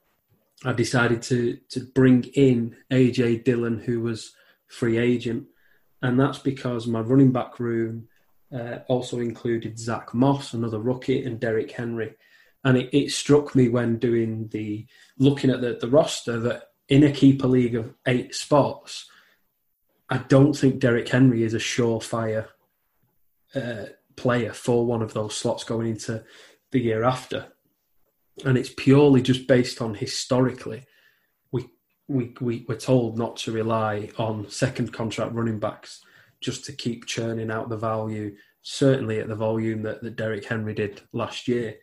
[0.66, 4.34] I decided to to bring in AJ Dillon, who was
[4.68, 5.46] free agent,
[6.02, 8.10] and that's because my running back room
[8.54, 12.16] uh, also included Zack Moss, another rookie, and Derrick Henry.
[12.64, 14.86] And it, it struck me when doing the
[15.18, 19.10] looking at the, the roster that in a keeper league of eight spots
[20.10, 22.48] I don't think Derrick Henry is a surefire
[23.54, 23.86] uh,
[24.16, 26.24] player for one of those slots going into
[26.72, 27.48] the year after.
[28.46, 30.86] And it's purely just based on historically,
[31.52, 31.66] we,
[32.08, 36.04] we, we were told not to rely on second contract running backs
[36.42, 40.74] just to keep churning out the value, certainly at the volume that, that Derrick Henry
[40.74, 41.76] did last year.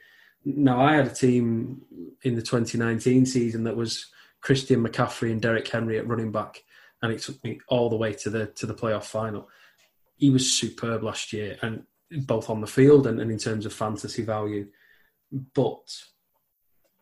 [0.45, 1.83] Now, I had a team
[2.23, 4.07] in the 2019 season that was
[4.41, 6.63] Christian McCaffrey and Derrick Henry at running back
[7.05, 9.49] and it took me all the way to the to the playoff final.
[10.17, 11.85] He was superb last year, and
[12.27, 14.69] both on the field and, and in terms of fantasy value.
[15.55, 15.87] But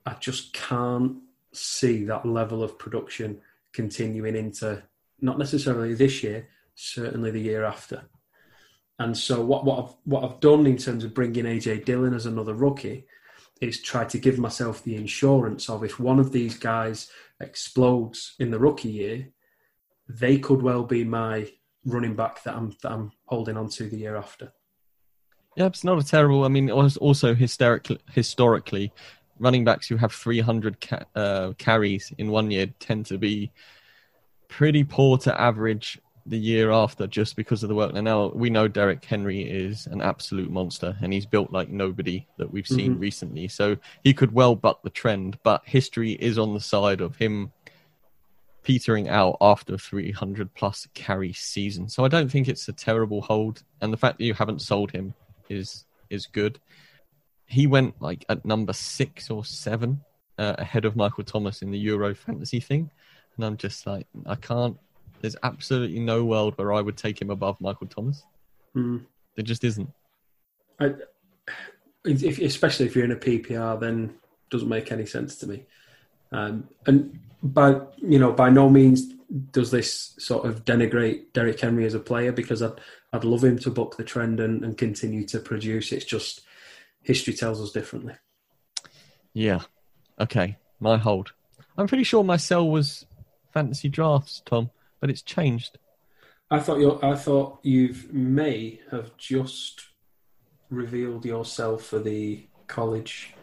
[0.04, 1.18] I just can't
[1.52, 3.40] see that level of production
[3.72, 4.82] continuing into
[5.20, 8.04] not necessarily this year, certainly the year after.
[8.98, 12.26] And so what what I've what I've done in terms of bringing AJ Dillon as
[12.26, 13.06] another rookie
[13.60, 17.10] is try to give myself the insurance of if one of these guys
[17.40, 19.28] explodes in the rookie year,
[20.08, 21.50] they could well be my
[21.84, 24.52] running back that I'm that I'm holding on to the year after.
[25.56, 26.44] Yeah, it's not a terrible.
[26.44, 28.92] I mean, also historically, historically,
[29.38, 33.52] running backs who have 300 ca- uh, carries in one year tend to be
[34.48, 37.92] pretty poor to average the year after just because of the work.
[37.94, 42.26] And now we know Derrick Henry is an absolute monster and he's built like nobody
[42.38, 43.00] that we've seen mm-hmm.
[43.00, 43.48] recently.
[43.48, 47.52] So he could well buck the trend, but history is on the side of him
[48.62, 51.88] petering out after 300 plus carry season.
[51.88, 54.90] So I don't think it's a terrible hold, and the fact that you haven't sold
[54.90, 55.14] him
[55.48, 56.58] is is good.
[57.46, 60.02] He went like at number six or seven
[60.38, 62.90] uh, ahead of Michael Thomas in the Euro fantasy thing,
[63.36, 64.78] and I'm just like I can't.
[65.22, 68.24] There's absolutely no world where I would take him above Michael Thomas.
[68.76, 69.06] Mm.
[69.36, 69.90] There just isn't.
[70.78, 70.94] I,
[72.04, 74.14] if, especially if you're in a PPR, then
[74.50, 75.64] doesn't make any sense to me.
[76.32, 79.12] Um, and by you know by no means
[79.50, 82.80] does this sort of denigrate Derrick Henry as a player because I'd
[83.12, 85.92] I'd love him to buck the trend and, and continue to produce.
[85.92, 86.42] It's just
[87.02, 88.14] history tells us differently.
[89.34, 89.60] Yeah.
[90.20, 90.56] Okay.
[90.80, 91.32] My hold.
[91.78, 93.06] I'm pretty sure my sell was
[93.52, 94.70] fantasy drafts, Tom,
[95.02, 95.78] but it's changed.
[96.50, 99.82] I thought you I thought you may have just
[100.70, 103.34] revealed yourself for the college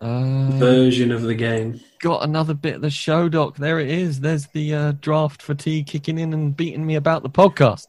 [0.00, 1.80] uh, version of the game.
[2.00, 3.56] Got another bit of the show, Doc.
[3.56, 4.20] There it is.
[4.20, 7.88] There's the uh, draft fatigue kicking in and beating me about the podcast.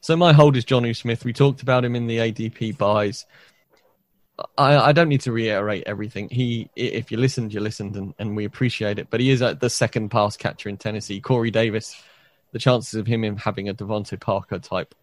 [0.00, 1.24] So my hold is Jonnu Smith.
[1.24, 3.24] We talked about him in the ADP buys.
[4.58, 6.28] I, I don't need to reiterate everything.
[6.28, 9.06] He, if you listened, you listened, and, and we appreciate it.
[9.08, 11.20] But he is uh, the second pass catcher in Tennessee.
[11.20, 11.94] Corey Davis,
[12.54, 14.94] the chances of him having a DeVante Parker type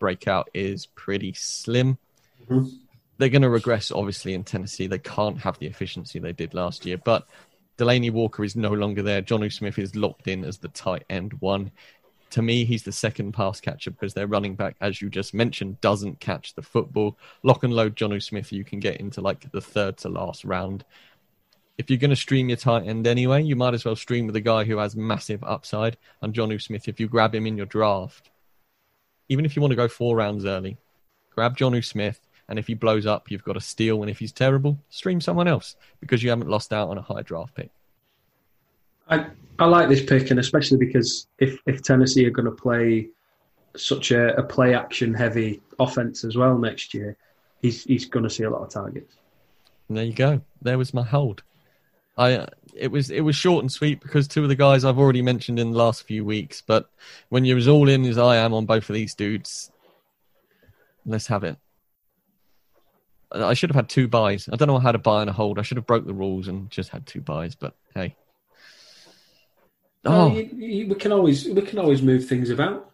[0.00, 1.96] breakout is pretty slim.
[2.50, 2.66] Mm-hmm.
[3.18, 4.88] They're going to regress, obviously, in Tennessee.
[4.88, 6.98] They can't have the efficiency they did last year.
[6.98, 7.28] But
[7.78, 9.22] Delanie Walker is no longer there.
[9.22, 11.70] Jonnu Smith is locked in as the tight end one
[12.30, 15.80] to me, he's the second pass catcher because their running back, as you just mentioned,
[15.80, 17.16] doesn't catch the football.
[17.42, 20.84] Lock and load Jonnu Smith, you can get into like the third to last round.
[21.78, 24.36] If you're going to stream your tight end anyway, you might as well stream with
[24.36, 25.96] a guy who has massive upside.
[26.20, 28.30] And Jonnu Smith, if you grab him in your draft,
[29.28, 30.76] even if you want to go four rounds early,
[31.34, 32.20] grab Jonnu Smith.
[32.48, 34.02] And if he blows up, you've got a steal.
[34.02, 37.22] And if he's terrible, stream someone else because you haven't lost out on a high
[37.22, 37.70] draft pick.
[39.08, 39.26] I,
[39.58, 43.08] I like this pick, and especially because if, if Tennessee are going to play
[43.76, 47.16] such a, a play action heavy offense as well next year,
[47.62, 49.14] he's he's going to see a lot of targets.
[49.88, 50.40] And there you go.
[50.62, 51.42] There was my hold.
[52.18, 55.22] I it was it was short and sweet because two of the guys I've already
[55.22, 56.62] mentioned in the last few weeks.
[56.66, 56.90] But
[57.28, 59.70] when you're as all in as I am on both of these dudes,
[61.06, 61.56] let's have it.
[63.30, 64.48] I should have had two buys.
[64.52, 65.58] I don't know how to buy and a hold.
[65.58, 67.54] I should have broke the rules and just had two buys.
[67.54, 68.16] But hey,
[70.04, 72.90] Oh, you, you, we can always we can always move things about.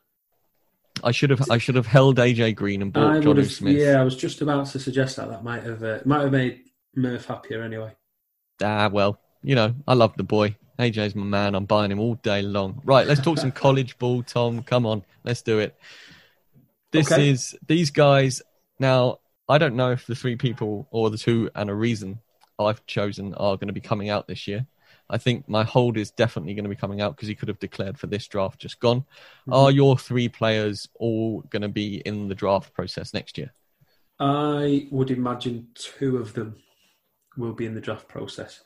[1.02, 3.76] I should have I should have held AJ Green and bought Jonnu Smith.
[3.76, 5.28] Yeah, I was just about to suggest that.
[5.28, 6.60] That might have uh, might have made
[6.94, 7.92] Murph happier anyway.
[8.64, 10.56] Ah, well, you know, I love the boy.
[10.78, 11.54] AJ's my man.
[11.54, 12.80] I'm buying him all day long.
[12.84, 14.62] Right, let's talk some college ball, Tom.
[14.62, 15.76] Come on, let's do it.
[16.90, 17.30] This okay.
[17.30, 18.42] is these guys.
[18.78, 22.20] Now, I don't know if the three people or the two and a reason
[22.58, 24.66] I've chosen are going to be coming out this year.
[25.10, 27.58] I think my hold is definitely going to be coming out because he could have
[27.58, 29.00] declared for this draft just gone.
[29.00, 29.52] Mm-hmm.
[29.52, 33.52] Are your three players all going to be in the draft process next year?
[34.18, 36.56] I would imagine two of them
[37.36, 38.60] will be in the draft process.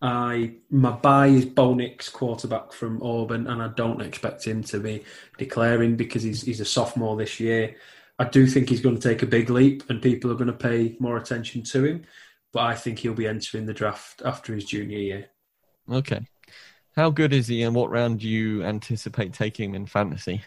[0.00, 4.80] I my buy is Bo Nix, quarterback from Auburn, and I don't expect him to
[4.80, 5.04] be
[5.38, 7.76] declaring because he's he's a sophomore this year.
[8.18, 10.52] I do think he's going to take a big leap, and people are going to
[10.52, 12.04] pay more attention to him.
[12.52, 15.26] But I think he'll be entering the draft after his junior year.
[15.90, 16.26] Okay.
[16.94, 20.42] How good is he, and what round do you anticipate taking him in fantasy?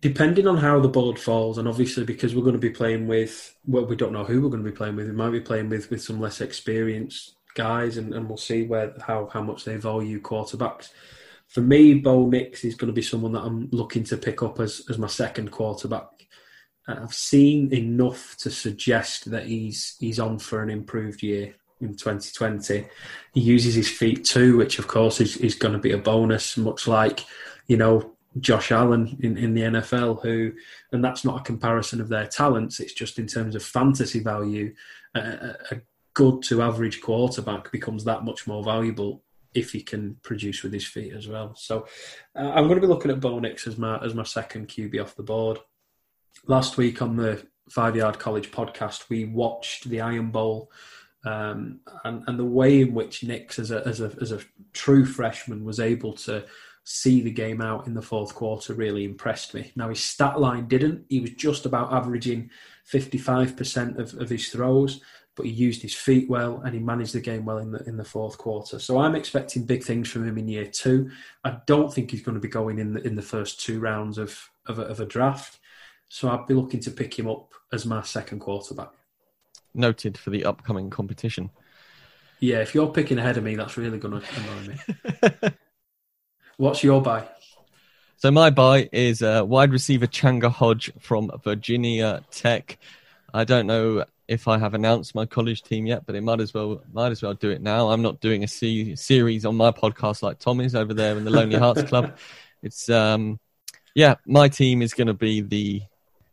[0.00, 3.54] Depending on how the board falls, and obviously because we're going to be playing with,
[3.66, 5.06] well, we don't know who we're going to be playing with.
[5.06, 8.94] We might be playing with with some less experienced guys, and, and we'll see where
[9.06, 10.90] how how much they value quarterbacks.
[11.48, 14.60] For me, Bo Nix is going to be someone that I'm looking to pick up
[14.60, 16.08] as as my second quarterback.
[16.88, 22.86] I've seen enough to suggest that he's he's on for an improved year in 2020.
[23.34, 26.56] He uses his feet too, which of course is, is going to be a bonus,
[26.56, 27.24] much like,
[27.66, 30.52] you know, Josh Allen in, in the NFL, who,
[30.92, 34.74] and that's not a comparison of their talents, it's just in terms of fantasy value,
[35.14, 35.80] a, a
[36.14, 39.22] good to average quarterback becomes that much more valuable
[39.54, 41.54] if he can produce with his feet as well.
[41.54, 41.86] So
[42.36, 45.02] uh, I'm going to be looking at Bo Nix as my as my second QB
[45.02, 45.58] off the board.
[46.46, 50.70] Last week on the Five Yard College podcast, we watched the Iron Bowl
[51.24, 54.40] um, and, and the way in which Nix, as a, as a as a
[54.72, 56.44] true freshman, was able to
[56.84, 59.72] see the game out in the fourth quarter really impressed me.
[59.76, 62.50] Now his stat line didn't; he was just about averaging
[62.84, 65.00] fifty five percent of of his throws,
[65.36, 67.96] but he used his feet well and he managed the game well in the in
[67.96, 68.78] the fourth quarter.
[68.78, 71.10] So I'm expecting big things from him in year two.
[71.44, 74.18] I don't think he's going to be going in the, in the first two rounds
[74.18, 75.58] of of a, of a draft.
[76.08, 78.90] So I'd be looking to pick him up as my second quarterback
[79.74, 81.50] noted for the upcoming competition.
[82.40, 85.50] Yeah, if you're picking ahead of me, that's really going to annoy me.
[86.56, 87.28] What's your buy?
[88.16, 92.78] So my buy is uh, wide receiver Changa Hodge from Virginia Tech.
[93.34, 96.54] I don't know if I have announced my college team yet, but it might as
[96.54, 97.90] well might as well do it now.
[97.90, 101.24] I'm not doing a C- series on my podcast like Tom is over there in
[101.24, 102.16] the Lonely Hearts Club.
[102.62, 103.40] It's um,
[103.94, 105.82] yeah, my team is going to be the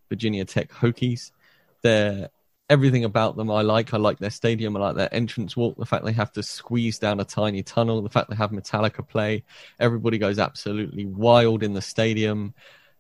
[0.10, 1.32] Virginia Tech Hokies.
[1.82, 2.30] They're
[2.70, 3.94] everything about them I like.
[3.94, 4.78] I like their stadium.
[4.78, 5.78] I like their entrance walk.
[5.78, 8.02] The fact they have to squeeze down a tiny tunnel.
[8.02, 9.44] The fact they have Metallica play.
[9.80, 12.54] Everybody goes absolutely wild in the stadium.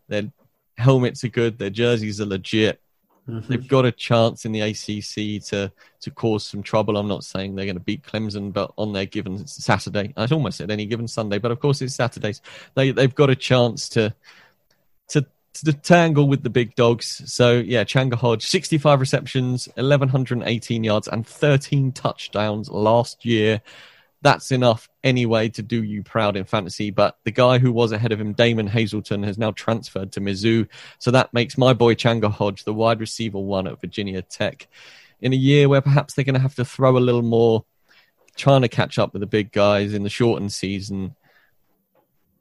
[0.07, 0.31] Their
[0.77, 1.57] helmets are good.
[1.57, 2.81] Their jerseys are legit.
[3.29, 3.51] Mm-hmm.
[3.51, 6.97] They've got a chance in the ACC to to cause some trouble.
[6.97, 10.57] I'm not saying they're going to beat Clemson, but on their given Saturday, I almost
[10.57, 12.41] said any given Sunday, but of course it's Saturdays.
[12.73, 14.15] They they've got a chance to
[15.09, 15.25] to
[15.61, 17.21] to tangle with the big dogs.
[17.31, 23.61] So yeah, Changa Hodge, 65 receptions, 1118 yards, and 13 touchdowns last year.
[24.21, 26.91] That's enough anyway to do you proud in fantasy.
[26.91, 30.67] But the guy who was ahead of him, Damon Hazelton, has now transferred to Mizzou.
[30.97, 34.67] So that makes my boy Changa Hodge the wide receiver one at Virginia Tech.
[35.21, 37.65] in a year where perhaps they're going to have to throw a little more,
[38.35, 41.15] trying to catch up with the big guys in the shortened season.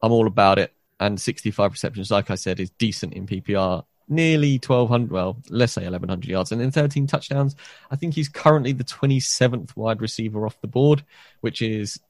[0.02, 0.72] I'm all about it.
[1.00, 3.84] And 65 receptions, like I said, is decent in PPR.
[4.08, 7.54] Nearly 1,200, well, let's say 1,100 yards, and then 13 touchdowns.
[7.90, 11.04] I think he's currently the 27th wide receiver off the board,
[11.40, 12.00] which is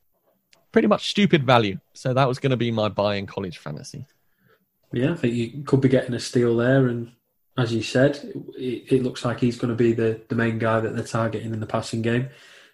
[0.72, 1.78] pretty much stupid value.
[1.94, 4.06] So that was going to be my buy in college fantasy.
[4.92, 6.86] Yeah, I think you could be getting a steal there.
[6.86, 7.12] And
[7.56, 8.16] as you said,
[8.56, 11.52] it, it looks like he's going to be the, the main guy that they're targeting
[11.52, 12.28] in the passing game.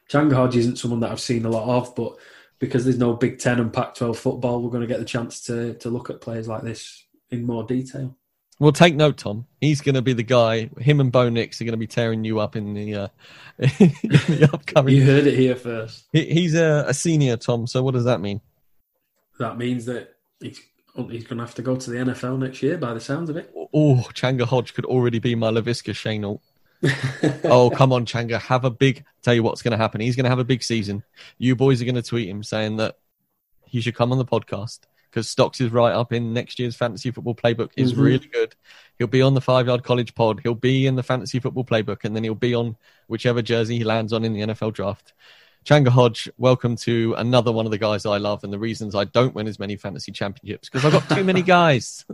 [0.08, 2.16] Changa Hodge isn't someone that I've seen a lot of, but
[2.58, 5.40] because there's no Big Ten and Pac 12 football, we're going to get the chance
[5.42, 8.16] to, to look at players like this in more detail.
[8.60, 9.46] Well, take note, Tom.
[9.60, 10.70] He's going to be the guy.
[10.78, 13.08] Him and Bo Nix are going to be tearing you up in the, uh,
[13.58, 14.94] in the upcoming.
[14.94, 16.04] You heard it here first.
[16.12, 17.66] He, he's a, a, senior, Tom.
[17.66, 18.40] So what does that mean?
[19.40, 20.60] That means that he's
[20.94, 23.36] he's going to have to go to the NFL next year, by the sounds of
[23.36, 23.52] it.
[23.74, 26.38] Oh, Changa Hodge could already be my Laviska Shenault.
[27.44, 28.40] oh, come on, Changa.
[28.40, 29.04] Have a big.
[29.22, 30.00] Tell you what's going to happen.
[30.00, 31.02] He's going to have a big season.
[31.38, 32.96] You boys are going to tweet him saying that
[33.64, 34.80] he should come on the podcast
[35.10, 37.70] because Stocks is right up in next year's fantasy football playbook.
[37.76, 38.02] is mm-hmm.
[38.02, 38.54] really good.
[38.98, 40.40] He'll be on the five yard college pod.
[40.42, 42.76] He'll be in the fantasy football playbook, and then he'll be on
[43.06, 45.14] whichever jersey he lands on in the NFL draft.
[45.64, 49.04] Changa Hodge, welcome to another one of the guys I love and the reasons I
[49.04, 52.04] don't win as many fantasy championships because I've got too many guys.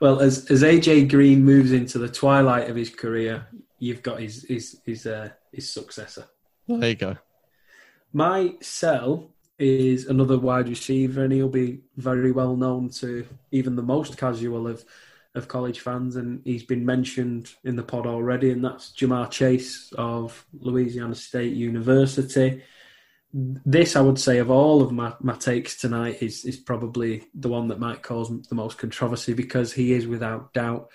[0.00, 3.46] well, as as AJ Green moves into the twilight of his career,
[3.80, 6.26] you've got his his his uh, his successor.
[6.68, 7.16] There you go.
[8.12, 13.82] My sell is another wide receiver, and he'll be very well known to even the
[13.82, 14.84] most casual of
[15.34, 19.92] of college fans, and he's been mentioned in the pod already, and that's Ja'Marr Chase
[19.96, 22.62] of Louisiana State University
[23.32, 27.48] this I would say of all of my, my takes tonight is is probably the
[27.48, 30.90] one that might cause the most controversy because he is without doubt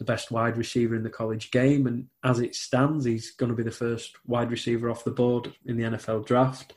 [0.00, 3.54] the best wide receiver in the college game and as it stands he's going to
[3.54, 6.72] be the first wide receiver off the board in the NFL draft.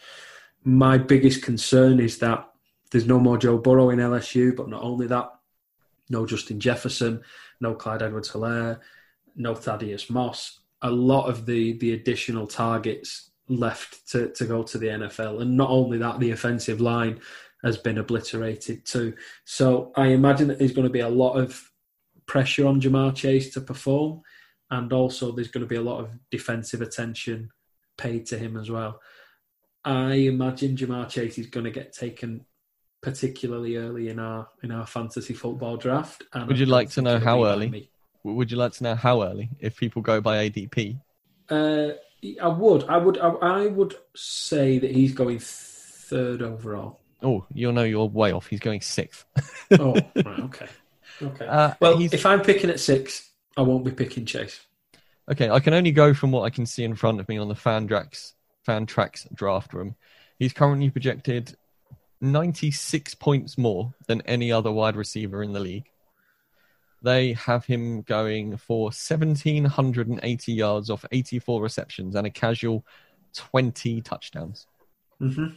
[0.66, 2.50] My biggest concern is that
[2.92, 5.32] there's no more Joe Burrow in LSU, but not only that,
[6.10, 7.22] no Justin Jefferson,
[7.62, 8.82] no Clyde Edwards-Helaire,
[9.38, 10.60] no Thaddeus Moss.
[10.82, 15.42] A lot of the the additional targets left to, to go to the NFL.
[15.42, 17.22] And not only that, the offensive line
[17.64, 19.14] has been obliterated too.
[19.46, 21.72] So I imagine that there's going to be a lot of
[22.26, 24.22] pressure on Ja'Marr Chase to perform.
[24.72, 27.50] And also, there's going to be a lot of defensive attention
[27.98, 29.00] paid to him as well.
[29.86, 32.46] I imagine Ja'Marr Chase is going to get taken
[33.02, 36.24] particularly early in our in our fantasy football draft.
[36.34, 37.90] And Would you like to know how early?
[38.24, 41.00] Would you like to know how early if people go by ADP?
[41.50, 41.90] Uh,
[42.42, 42.86] I would.
[42.86, 43.18] I would.
[43.18, 47.02] I, I would say that he's going third overall.
[47.22, 48.48] Oh, you'll know you're way off.
[48.48, 49.26] He's going sixth.
[49.72, 50.68] oh, right, okay.
[51.24, 51.46] Okay.
[51.46, 52.14] Uh, well, he's...
[52.14, 54.60] if I'm picking at six, I won't be picking Chase.
[55.32, 57.48] Okay, I can only go from what I can see in front of me on
[57.48, 58.34] the Fantrax
[58.68, 59.96] Fantrax draft room.
[60.38, 61.56] He's currently projected
[62.22, 65.86] 96 points more than any other wide receiver in the league
[67.04, 72.86] they have him going for 1,780 yards off 84 receptions and a casual
[73.36, 74.66] 20 touchdowns,
[75.22, 75.48] mm-hmm.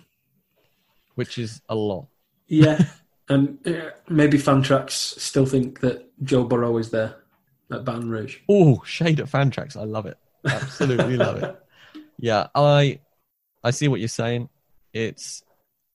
[1.14, 2.08] which is a lot.
[2.48, 2.84] Yeah.
[3.28, 7.16] and uh, maybe Fantrax still think that Joe Burrow is there
[7.72, 8.38] at Baton Rouge.
[8.48, 9.76] Oh, shade at Fantrax.
[9.76, 10.16] I love it.
[10.44, 11.58] Absolutely love it.
[12.18, 13.00] Yeah, I
[13.62, 14.48] I see what you're saying.
[14.92, 15.42] It's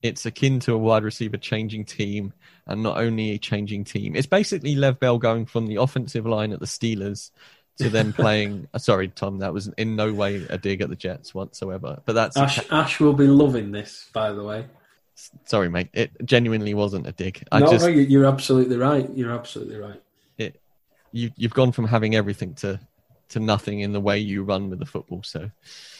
[0.01, 2.33] it's akin to a wide receiver changing team
[2.67, 4.15] and not only a changing team.
[4.15, 7.31] It's basically Lev Bell going from the offensive line at the Steelers
[7.77, 8.67] to then playing.
[8.73, 12.01] uh, sorry, Tom, that was in no way a dig at the Jets whatsoever.
[12.05, 12.59] But that's Ash.
[12.71, 14.65] Ash will be loving this, by the way.
[15.45, 15.89] Sorry, mate.
[15.93, 17.43] It genuinely wasn't a dig.
[17.51, 19.09] I no, just, no, you're absolutely right.
[19.15, 20.01] You're absolutely right.
[20.37, 20.59] It,
[21.11, 22.79] you, you've gone from having everything to
[23.29, 25.23] to nothing in the way you run with the football.
[25.23, 25.49] So,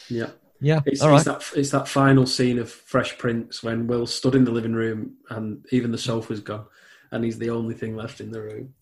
[0.08, 0.30] yeah.
[0.64, 4.44] Yeah, it's, it's that it's that final scene of Fresh Prince when Will stood in
[4.44, 6.66] the living room and even the sofa's gone,
[7.10, 8.72] and he's the only thing left in the room.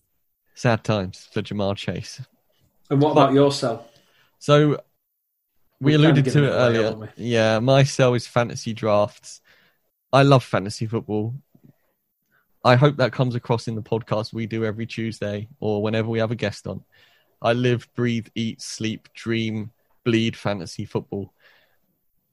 [0.53, 2.21] Sad times for Ja'Marr Chase.
[2.91, 3.87] And what about your sell?
[4.37, 4.81] So
[5.79, 7.13] we, we alluded to it earlier.
[7.15, 9.41] Yeah, my sell is fantasy drafts.
[10.13, 11.33] I love fantasy football.
[12.63, 16.19] I hope that comes across in the podcast we do every Tuesday or whenever we
[16.19, 16.83] have a guest on.
[17.41, 19.71] I live, breathe, eat, sleep, dream,
[20.03, 21.33] bleed fantasy football.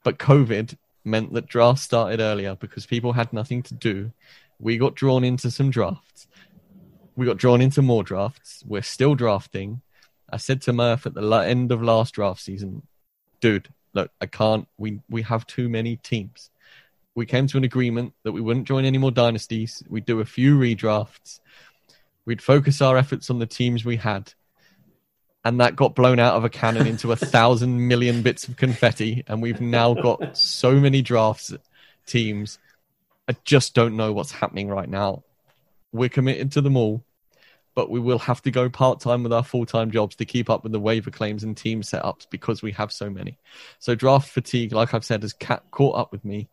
[0.03, 4.13] But COVID meant that drafts started earlier because people had nothing to do.
[4.59, 6.27] We got drawn into some drafts.
[7.17, 8.65] We got drawn into more drafts.
[8.67, 9.83] We're still drafting.
[10.31, 12.87] I said to Murph at the end of last draft season,
[13.41, 14.69] dude, look, I can't.
[14.77, 16.51] We we have too many teams.
[17.19, 19.83] We came to an agreement that we wouldn't join any more dynasties.
[19.89, 21.41] We'd do a few redrafts.
[22.25, 24.33] We'd focus our efforts on the teams we had.
[25.45, 29.25] and that got blown out of a cannon into a thousand million bits of confetti,
[29.27, 31.53] and we've now got so many drafts
[32.07, 32.61] teams.
[33.27, 35.25] I just don't know what's happening right now.
[35.91, 37.03] We're committed to them all,
[37.75, 40.49] but we will have to go part time with our full time jobs to keep
[40.49, 43.39] up with the waiver claims and team setups because we have so many.
[43.81, 46.49] So draft fatigue, like I've said, has ca- caught up with me,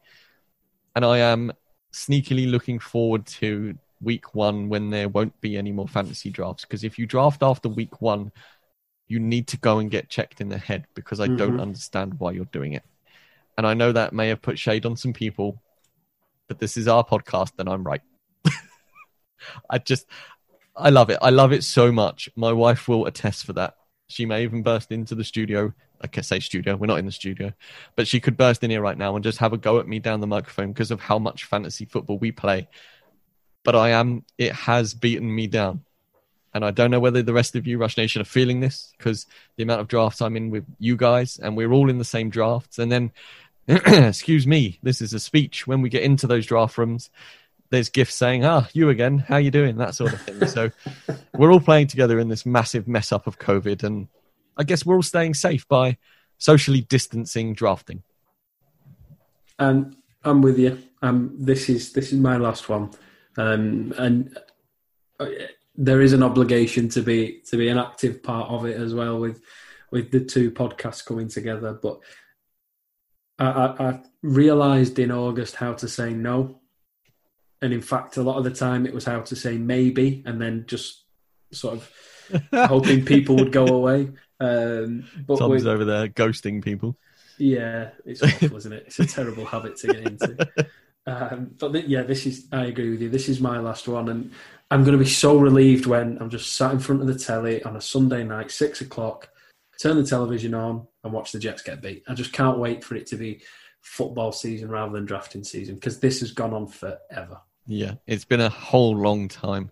[0.95, 1.51] and I am
[1.93, 6.65] sneakily looking forward to week one when there won't be any more fantasy drafts.
[6.65, 8.31] Because if you draft after week one,
[9.07, 11.37] you need to go and get checked in the head because I mm-hmm.
[11.37, 12.83] don't understand why you're doing it.
[13.57, 15.61] And I know that may have put shade on some people,
[16.47, 18.01] but this is our podcast and I'm right.
[19.69, 20.07] I just,
[20.75, 21.19] I love it.
[21.21, 22.29] I love it so much.
[22.35, 23.75] My wife will attest for that.
[24.07, 25.73] She may even burst into the studio.
[26.01, 26.75] I can say studio.
[26.75, 27.53] We're not in the studio,
[27.95, 29.99] but she could burst in here right now and just have a go at me
[29.99, 32.67] down the microphone because of how much fantasy football we play.
[33.63, 35.83] But I am, it has beaten me down.
[36.53, 39.25] And I don't know whether the rest of you, Rush Nation, are feeling this because
[39.57, 42.29] the amount of drafts I'm in with you guys, and we're all in the same
[42.29, 42.79] drafts.
[42.79, 43.11] And then,
[43.67, 45.67] excuse me, this is a speech.
[45.67, 47.09] When we get into those draft rooms,
[47.71, 49.17] there's gifts saying, "Ah, you again?
[49.17, 50.47] How you doing?" That sort of thing.
[50.47, 50.71] so
[51.33, 54.07] we're all playing together in this massive mess up of COVID, and
[54.57, 55.97] I guess we're all staying safe by
[56.37, 58.03] socially distancing drafting.
[59.59, 60.81] And I'm with you.
[61.01, 62.89] Um, this is this is my last one,
[63.37, 64.37] um, and
[65.19, 65.27] uh,
[65.75, 69.19] there is an obligation to be to be an active part of it as well
[69.19, 69.41] with
[69.91, 71.73] with the two podcasts coming together.
[71.73, 71.99] But
[73.37, 76.59] I, I, I realised in August how to say no,
[77.61, 80.41] and in fact, a lot of the time it was how to say maybe, and
[80.41, 81.03] then just
[81.51, 81.91] sort of
[82.67, 84.09] hoping people would go away.
[84.39, 86.97] Um, but Tom's over there ghosting people.
[87.37, 88.83] Yeah, it's awful, isn't it?
[88.87, 90.67] It's a terrible habit to get into.
[91.07, 92.47] Um, but th- yeah, this is.
[92.51, 93.09] I agree with you.
[93.09, 94.31] This is my last one, and
[94.71, 97.61] I'm going to be so relieved when I'm just sat in front of the telly
[97.61, 99.29] on a Sunday night, six o'clock,
[99.79, 102.03] turn the television on and watch the Jets get beat.
[102.07, 103.43] I just can't wait for it to be
[103.81, 107.39] football season rather than drafting season because this has gone on forever.
[107.67, 109.71] Yeah, it's been a whole long time.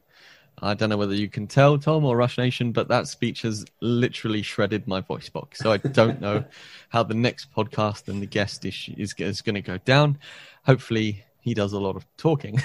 [0.62, 3.66] I don't know whether you can tell, Tom or Rush Nation, but that speech has
[3.82, 5.60] literally shredded my voice box.
[5.60, 6.46] So I don't know
[6.90, 10.18] how the next podcast and the guest is, is, is going to go down.
[10.66, 12.62] Hopefully, he does a lot of talking.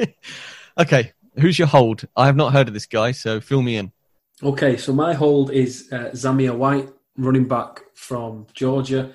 [0.78, 2.06] okay, who's your hold?
[2.16, 3.92] I have not heard of this guy, so fill me in.
[4.42, 9.12] Okay, so my hold is uh, Zamir White, running back from Georgia.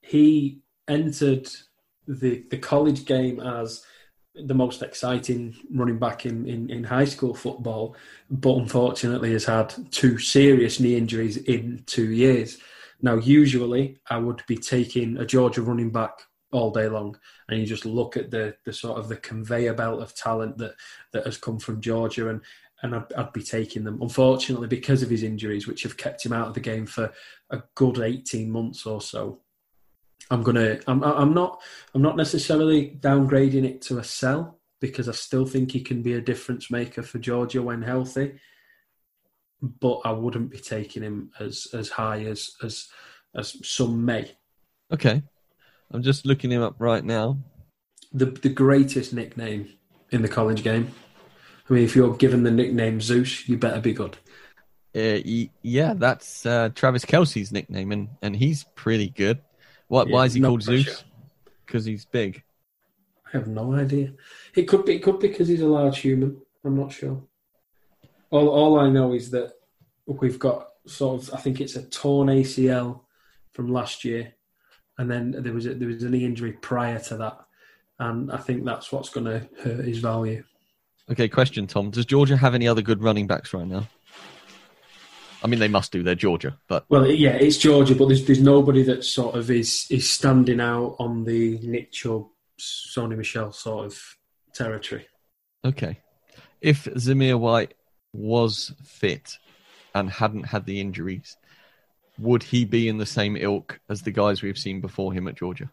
[0.00, 1.48] He entered
[2.08, 3.84] the the college game as
[4.34, 7.96] the most exciting running back in, in, in high school football,
[8.30, 12.58] but unfortunately has had two serious knee injuries in two years.
[13.02, 16.12] Now, usually I would be taking a Georgia running back
[16.52, 17.16] all day long.
[17.48, 20.74] And you just look at the the sort of the conveyor belt of talent that
[21.12, 22.40] that has come from Georgia, and
[22.82, 24.00] and I'd, I'd, be taking them.
[24.00, 27.12] Unfortunately, because of his injuries, which have kept him out of the game for
[27.50, 29.40] a good eighteen months or so,
[30.30, 30.78] I'm gonna.
[30.86, 31.60] I'm I'm not
[31.94, 36.14] I'm not necessarily downgrading it to a sell because I still think he can be
[36.14, 38.40] a difference maker for Georgia when healthy.
[39.62, 42.88] But I wouldn't be taking him as as high as as
[43.34, 44.32] as some may.
[44.92, 45.22] Okay,
[45.90, 47.38] I'm just looking him up right now.
[48.12, 49.72] The the greatest nickname
[50.10, 50.92] in the college game.
[51.68, 54.16] I mean, if you're given the nickname Zeus, you better be good.
[54.94, 55.20] Uh,
[55.62, 59.40] yeah, that's uh, Travis Kelce's nickname, and, and he's pretty good.
[59.90, 60.08] What?
[60.08, 60.82] Yeah, why is he called pressure.
[60.82, 61.04] Zeus?
[61.66, 62.42] Because he's big.
[63.26, 64.12] I have no idea.
[64.54, 64.94] It could be.
[64.94, 66.40] It could be because he's a large human.
[66.64, 67.22] I'm not sure.
[68.30, 69.52] All all I know is that
[70.06, 71.34] we've got sort of.
[71.34, 73.00] I think it's a torn ACL
[73.52, 74.34] from last year
[75.00, 77.38] and then there was a, there was a knee injury prior to that,
[77.98, 80.44] and I think that's what's going to hurt his value.
[81.10, 81.90] Okay, question, Tom.
[81.90, 83.88] Does Georgia have any other good running backs right now?
[85.42, 86.02] I mean, they must do.
[86.02, 89.86] They're Georgia, but well, yeah, it's Georgia, but there's there's nobody that sort of is
[89.90, 92.26] is standing out on the Nick Chubb,
[92.58, 94.16] Sony Michel sort of
[94.52, 95.06] territory.
[95.64, 95.98] Okay,
[96.60, 97.74] if Zamir White
[98.12, 99.38] was fit
[99.94, 101.36] and hadn't had the injuries,
[102.18, 105.36] would he be in the same ilk as the guys we've seen before him at
[105.36, 105.70] Georgia?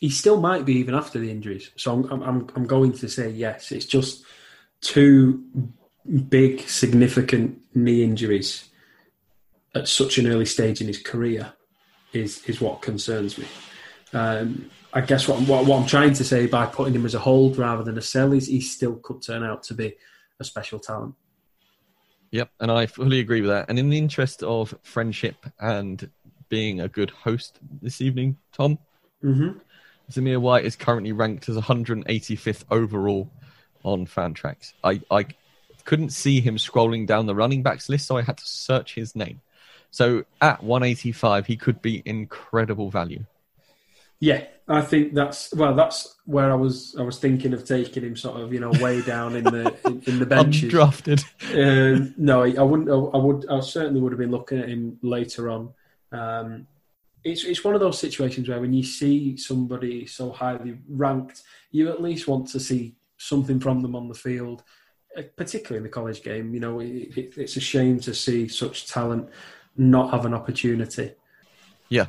[0.00, 1.70] He still might be even after the injuries.
[1.76, 3.70] So I'm I'm I'm going to say yes.
[3.70, 4.24] It's just
[4.80, 5.44] two
[6.28, 8.68] big significant knee injuries
[9.74, 11.52] at such an early stage in his career
[12.12, 13.46] is is what concerns me.
[14.12, 17.18] Um, I guess what, what, what I'm trying to say by putting him as a
[17.18, 19.94] hold rather than a sell is he still could turn out to be
[20.38, 21.14] a special talent.
[22.30, 23.66] Yep, and I fully agree with that.
[23.68, 26.10] And in the interest of friendship and
[26.50, 28.78] being a good host this evening, Tom,
[29.24, 29.58] mm-hmm.
[30.10, 33.30] Zamir White is currently ranked as 185th overall
[33.84, 34.74] on Fantrax.
[34.84, 35.26] I, I
[35.84, 39.14] couldn't see him scrolling down the running backs list, so I had to search his
[39.16, 39.40] name.
[39.90, 43.24] So at 185, he could be incredible value.
[44.20, 45.74] Yeah, I think that's well.
[45.74, 46.94] That's where I was.
[46.96, 50.00] I was thinking of taking him, sort of, you know, way down in the in,
[50.06, 50.70] in the benches.
[50.70, 51.24] Drafted.
[51.52, 52.88] Um, no, I wouldn't.
[52.88, 53.46] I would.
[53.50, 55.74] I certainly would have been looking at him later on.
[56.12, 56.68] Um,
[57.24, 61.90] it's it's one of those situations where when you see somebody so highly ranked, you
[61.90, 64.62] at least want to see something from them on the field,
[65.36, 66.54] particularly in the college game.
[66.54, 69.28] You know, it, it, it's a shame to see such talent
[69.76, 71.12] not have an opportunity.
[71.88, 72.06] Yeah,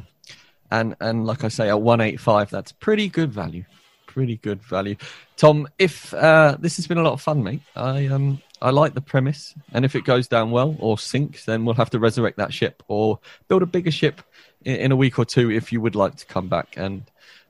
[0.71, 3.65] and and like I say, at one eight five, that's pretty good value.
[4.05, 4.95] Pretty good value.
[5.37, 7.61] Tom, if uh, this has been a lot of fun, mate.
[7.75, 11.65] I um I like the premise, and if it goes down well or sinks, then
[11.65, 14.21] we'll have to resurrect that ship or build a bigger ship
[14.63, 15.51] in, in a week or two.
[15.51, 17.03] If you would like to come back and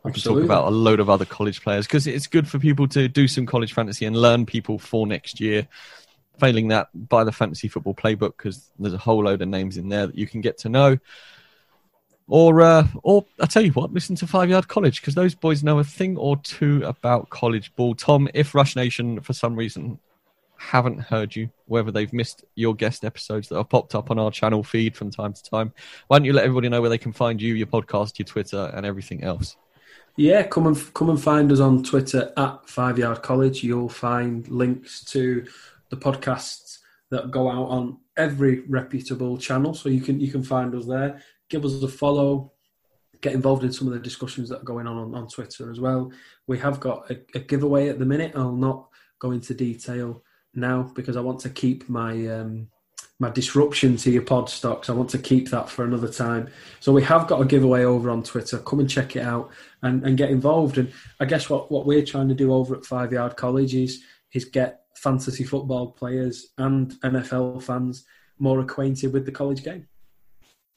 [0.04, 2.88] we can talk about a load of other college players because it's good for people
[2.89, 5.68] to do some college fantasy and learn people for next year.
[6.39, 9.88] Failing that, buy the fantasy football playbook because there's a whole load of names in
[9.88, 10.97] there that you can get to know.
[12.28, 15.64] Or, uh, or I tell you what, listen to Five Yard College because those boys
[15.64, 17.95] know a thing or two about college ball.
[17.95, 19.99] Tom, if Rush Nation for some reason
[20.58, 24.32] haven't heard you, whether they've missed your guest episodes that have popped up on our
[24.32, 25.74] channel feed from time to time,
[26.08, 28.72] why don't you let everybody know where they can find you, your podcast, your Twitter,
[28.74, 29.56] and everything else?
[30.16, 33.64] Yeah, come and come and find us on Twitter at Five Yard College.
[33.64, 35.46] You'll find links to
[35.89, 36.80] the podcasts
[37.10, 41.22] that go out on every reputable channel, so you can you can find us there
[41.54, 42.52] give us a follow,
[43.22, 45.80] get involved in some of the discussions that are going on on, on Twitter as
[45.80, 46.12] well.
[46.48, 48.34] We have got a, a, giveaway at the minute.
[48.36, 48.88] I'll not
[49.20, 50.24] go into detail
[50.56, 52.68] now because I want to keep my um,
[53.24, 54.90] my disruption to your pod stocks.
[54.90, 56.50] I want to keep that for another time.
[56.82, 58.60] So we have got a giveaway over on Twitter.
[58.60, 59.50] Come and check it out
[59.82, 60.78] and, and get involved.
[60.78, 64.04] And I guess what, what we're trying to do over at Five Yard College is
[64.34, 68.06] is get fantasy football players and NFL fans
[68.40, 69.88] more acquainted with the college game.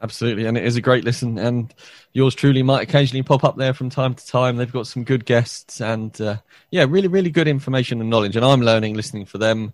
[0.02, 1.38] Absolutely, and it is a great listen.
[1.38, 1.74] And
[2.12, 4.56] yours truly might occasionally pop up there from time to time.
[4.56, 6.36] They've got some good guests, and uh,
[6.70, 8.36] yeah, really, really good information and knowledge.
[8.36, 9.72] And I'm learning listening for them,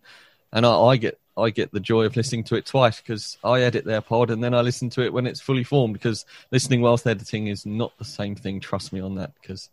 [0.52, 3.62] and I, I get I get the joy of listening to it twice because I
[3.62, 5.94] edit their pod and then I listen to it when it's fully formed.
[5.94, 8.60] Because listening whilst editing is not the same thing.
[8.60, 9.70] Trust me on that, because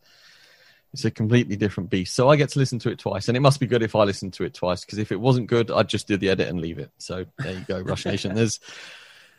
[0.94, 2.16] it's a completely different beast.
[2.16, 4.04] So I get to listen to it twice, and it must be good if I
[4.04, 4.86] listen to it twice.
[4.86, 6.92] Because if it wasn't good, I'd just do the edit and leave it.
[6.98, 8.36] So there you go, Rush Nation.
[8.36, 8.60] There's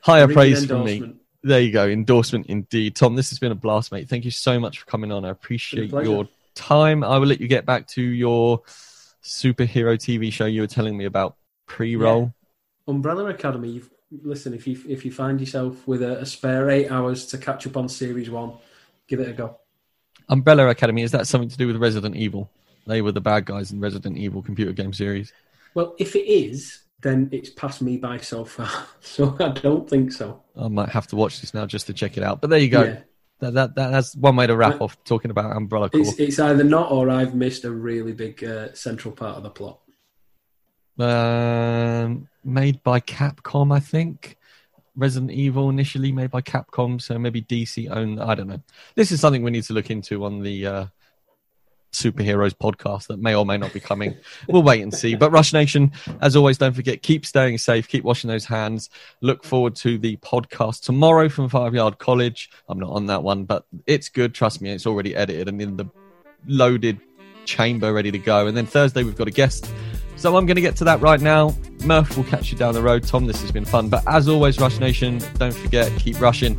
[0.03, 1.15] Higher praise from me.
[1.43, 1.89] There you go.
[1.89, 2.97] Endorsement indeed.
[2.97, 4.09] Tom, this has been a blast, mate.
[4.09, 5.25] Thank you so much for coming on.
[5.25, 7.03] I appreciate your time.
[7.03, 8.63] I will let you get back to your
[9.23, 11.37] superhero TV show you were telling me about
[11.71, 12.23] pre-roll.
[12.23, 12.93] Yeah.
[12.93, 13.71] Umbrella Academy.
[13.71, 13.91] You've,
[14.23, 17.67] listen, if you if you find yourself with a, a spare eight hours to catch
[17.67, 18.55] up on series one,
[19.07, 19.59] give it a go.
[20.29, 22.51] Umbrella Academy is that something to do with Resident Evil?
[22.87, 25.33] They were the bad guys in Resident Evil computer game series.
[25.75, 28.87] Well, if it is, then it's passed me by so far.
[29.01, 30.43] So I don't think so.
[30.57, 32.41] I might have to watch this now just to check it out.
[32.41, 32.83] But there you go.
[32.83, 33.01] Yeah.
[33.41, 36.01] That, that, that, that's one way to wrap off talking about Umbrella Corps.
[36.01, 39.51] It's, it's either not or I've missed a really big uh, central part of the
[39.51, 39.81] plot.
[41.01, 44.37] Um, made by Capcom, I think.
[44.97, 48.21] Resident Evil initially made by Capcom, so maybe DC owned.
[48.21, 48.61] I don't know.
[48.97, 50.87] This is something we need to look into on the uh,
[51.93, 54.17] superheroes podcast that may or may not be coming.
[54.49, 55.15] we'll wait and see.
[55.15, 58.91] But Rush Nation, as always, don't forget, keep staying safe, keep washing those hands.
[59.21, 62.51] Look forward to the podcast tomorrow from Five Yard College.
[62.69, 64.35] I'm not on that one, but it's good.
[64.35, 65.87] Trust me, it's already edited and in the
[66.47, 67.01] loaded
[67.45, 68.47] chamber ready to go.
[68.47, 69.71] And then Thursday, we've got a guest.
[70.21, 71.57] So I'm going to get to that right now.
[71.83, 73.05] Murph will catch you down the road.
[73.05, 73.89] Tom, this has been fun.
[73.89, 76.59] But as always, Rush Nation, don't forget, keep rushing.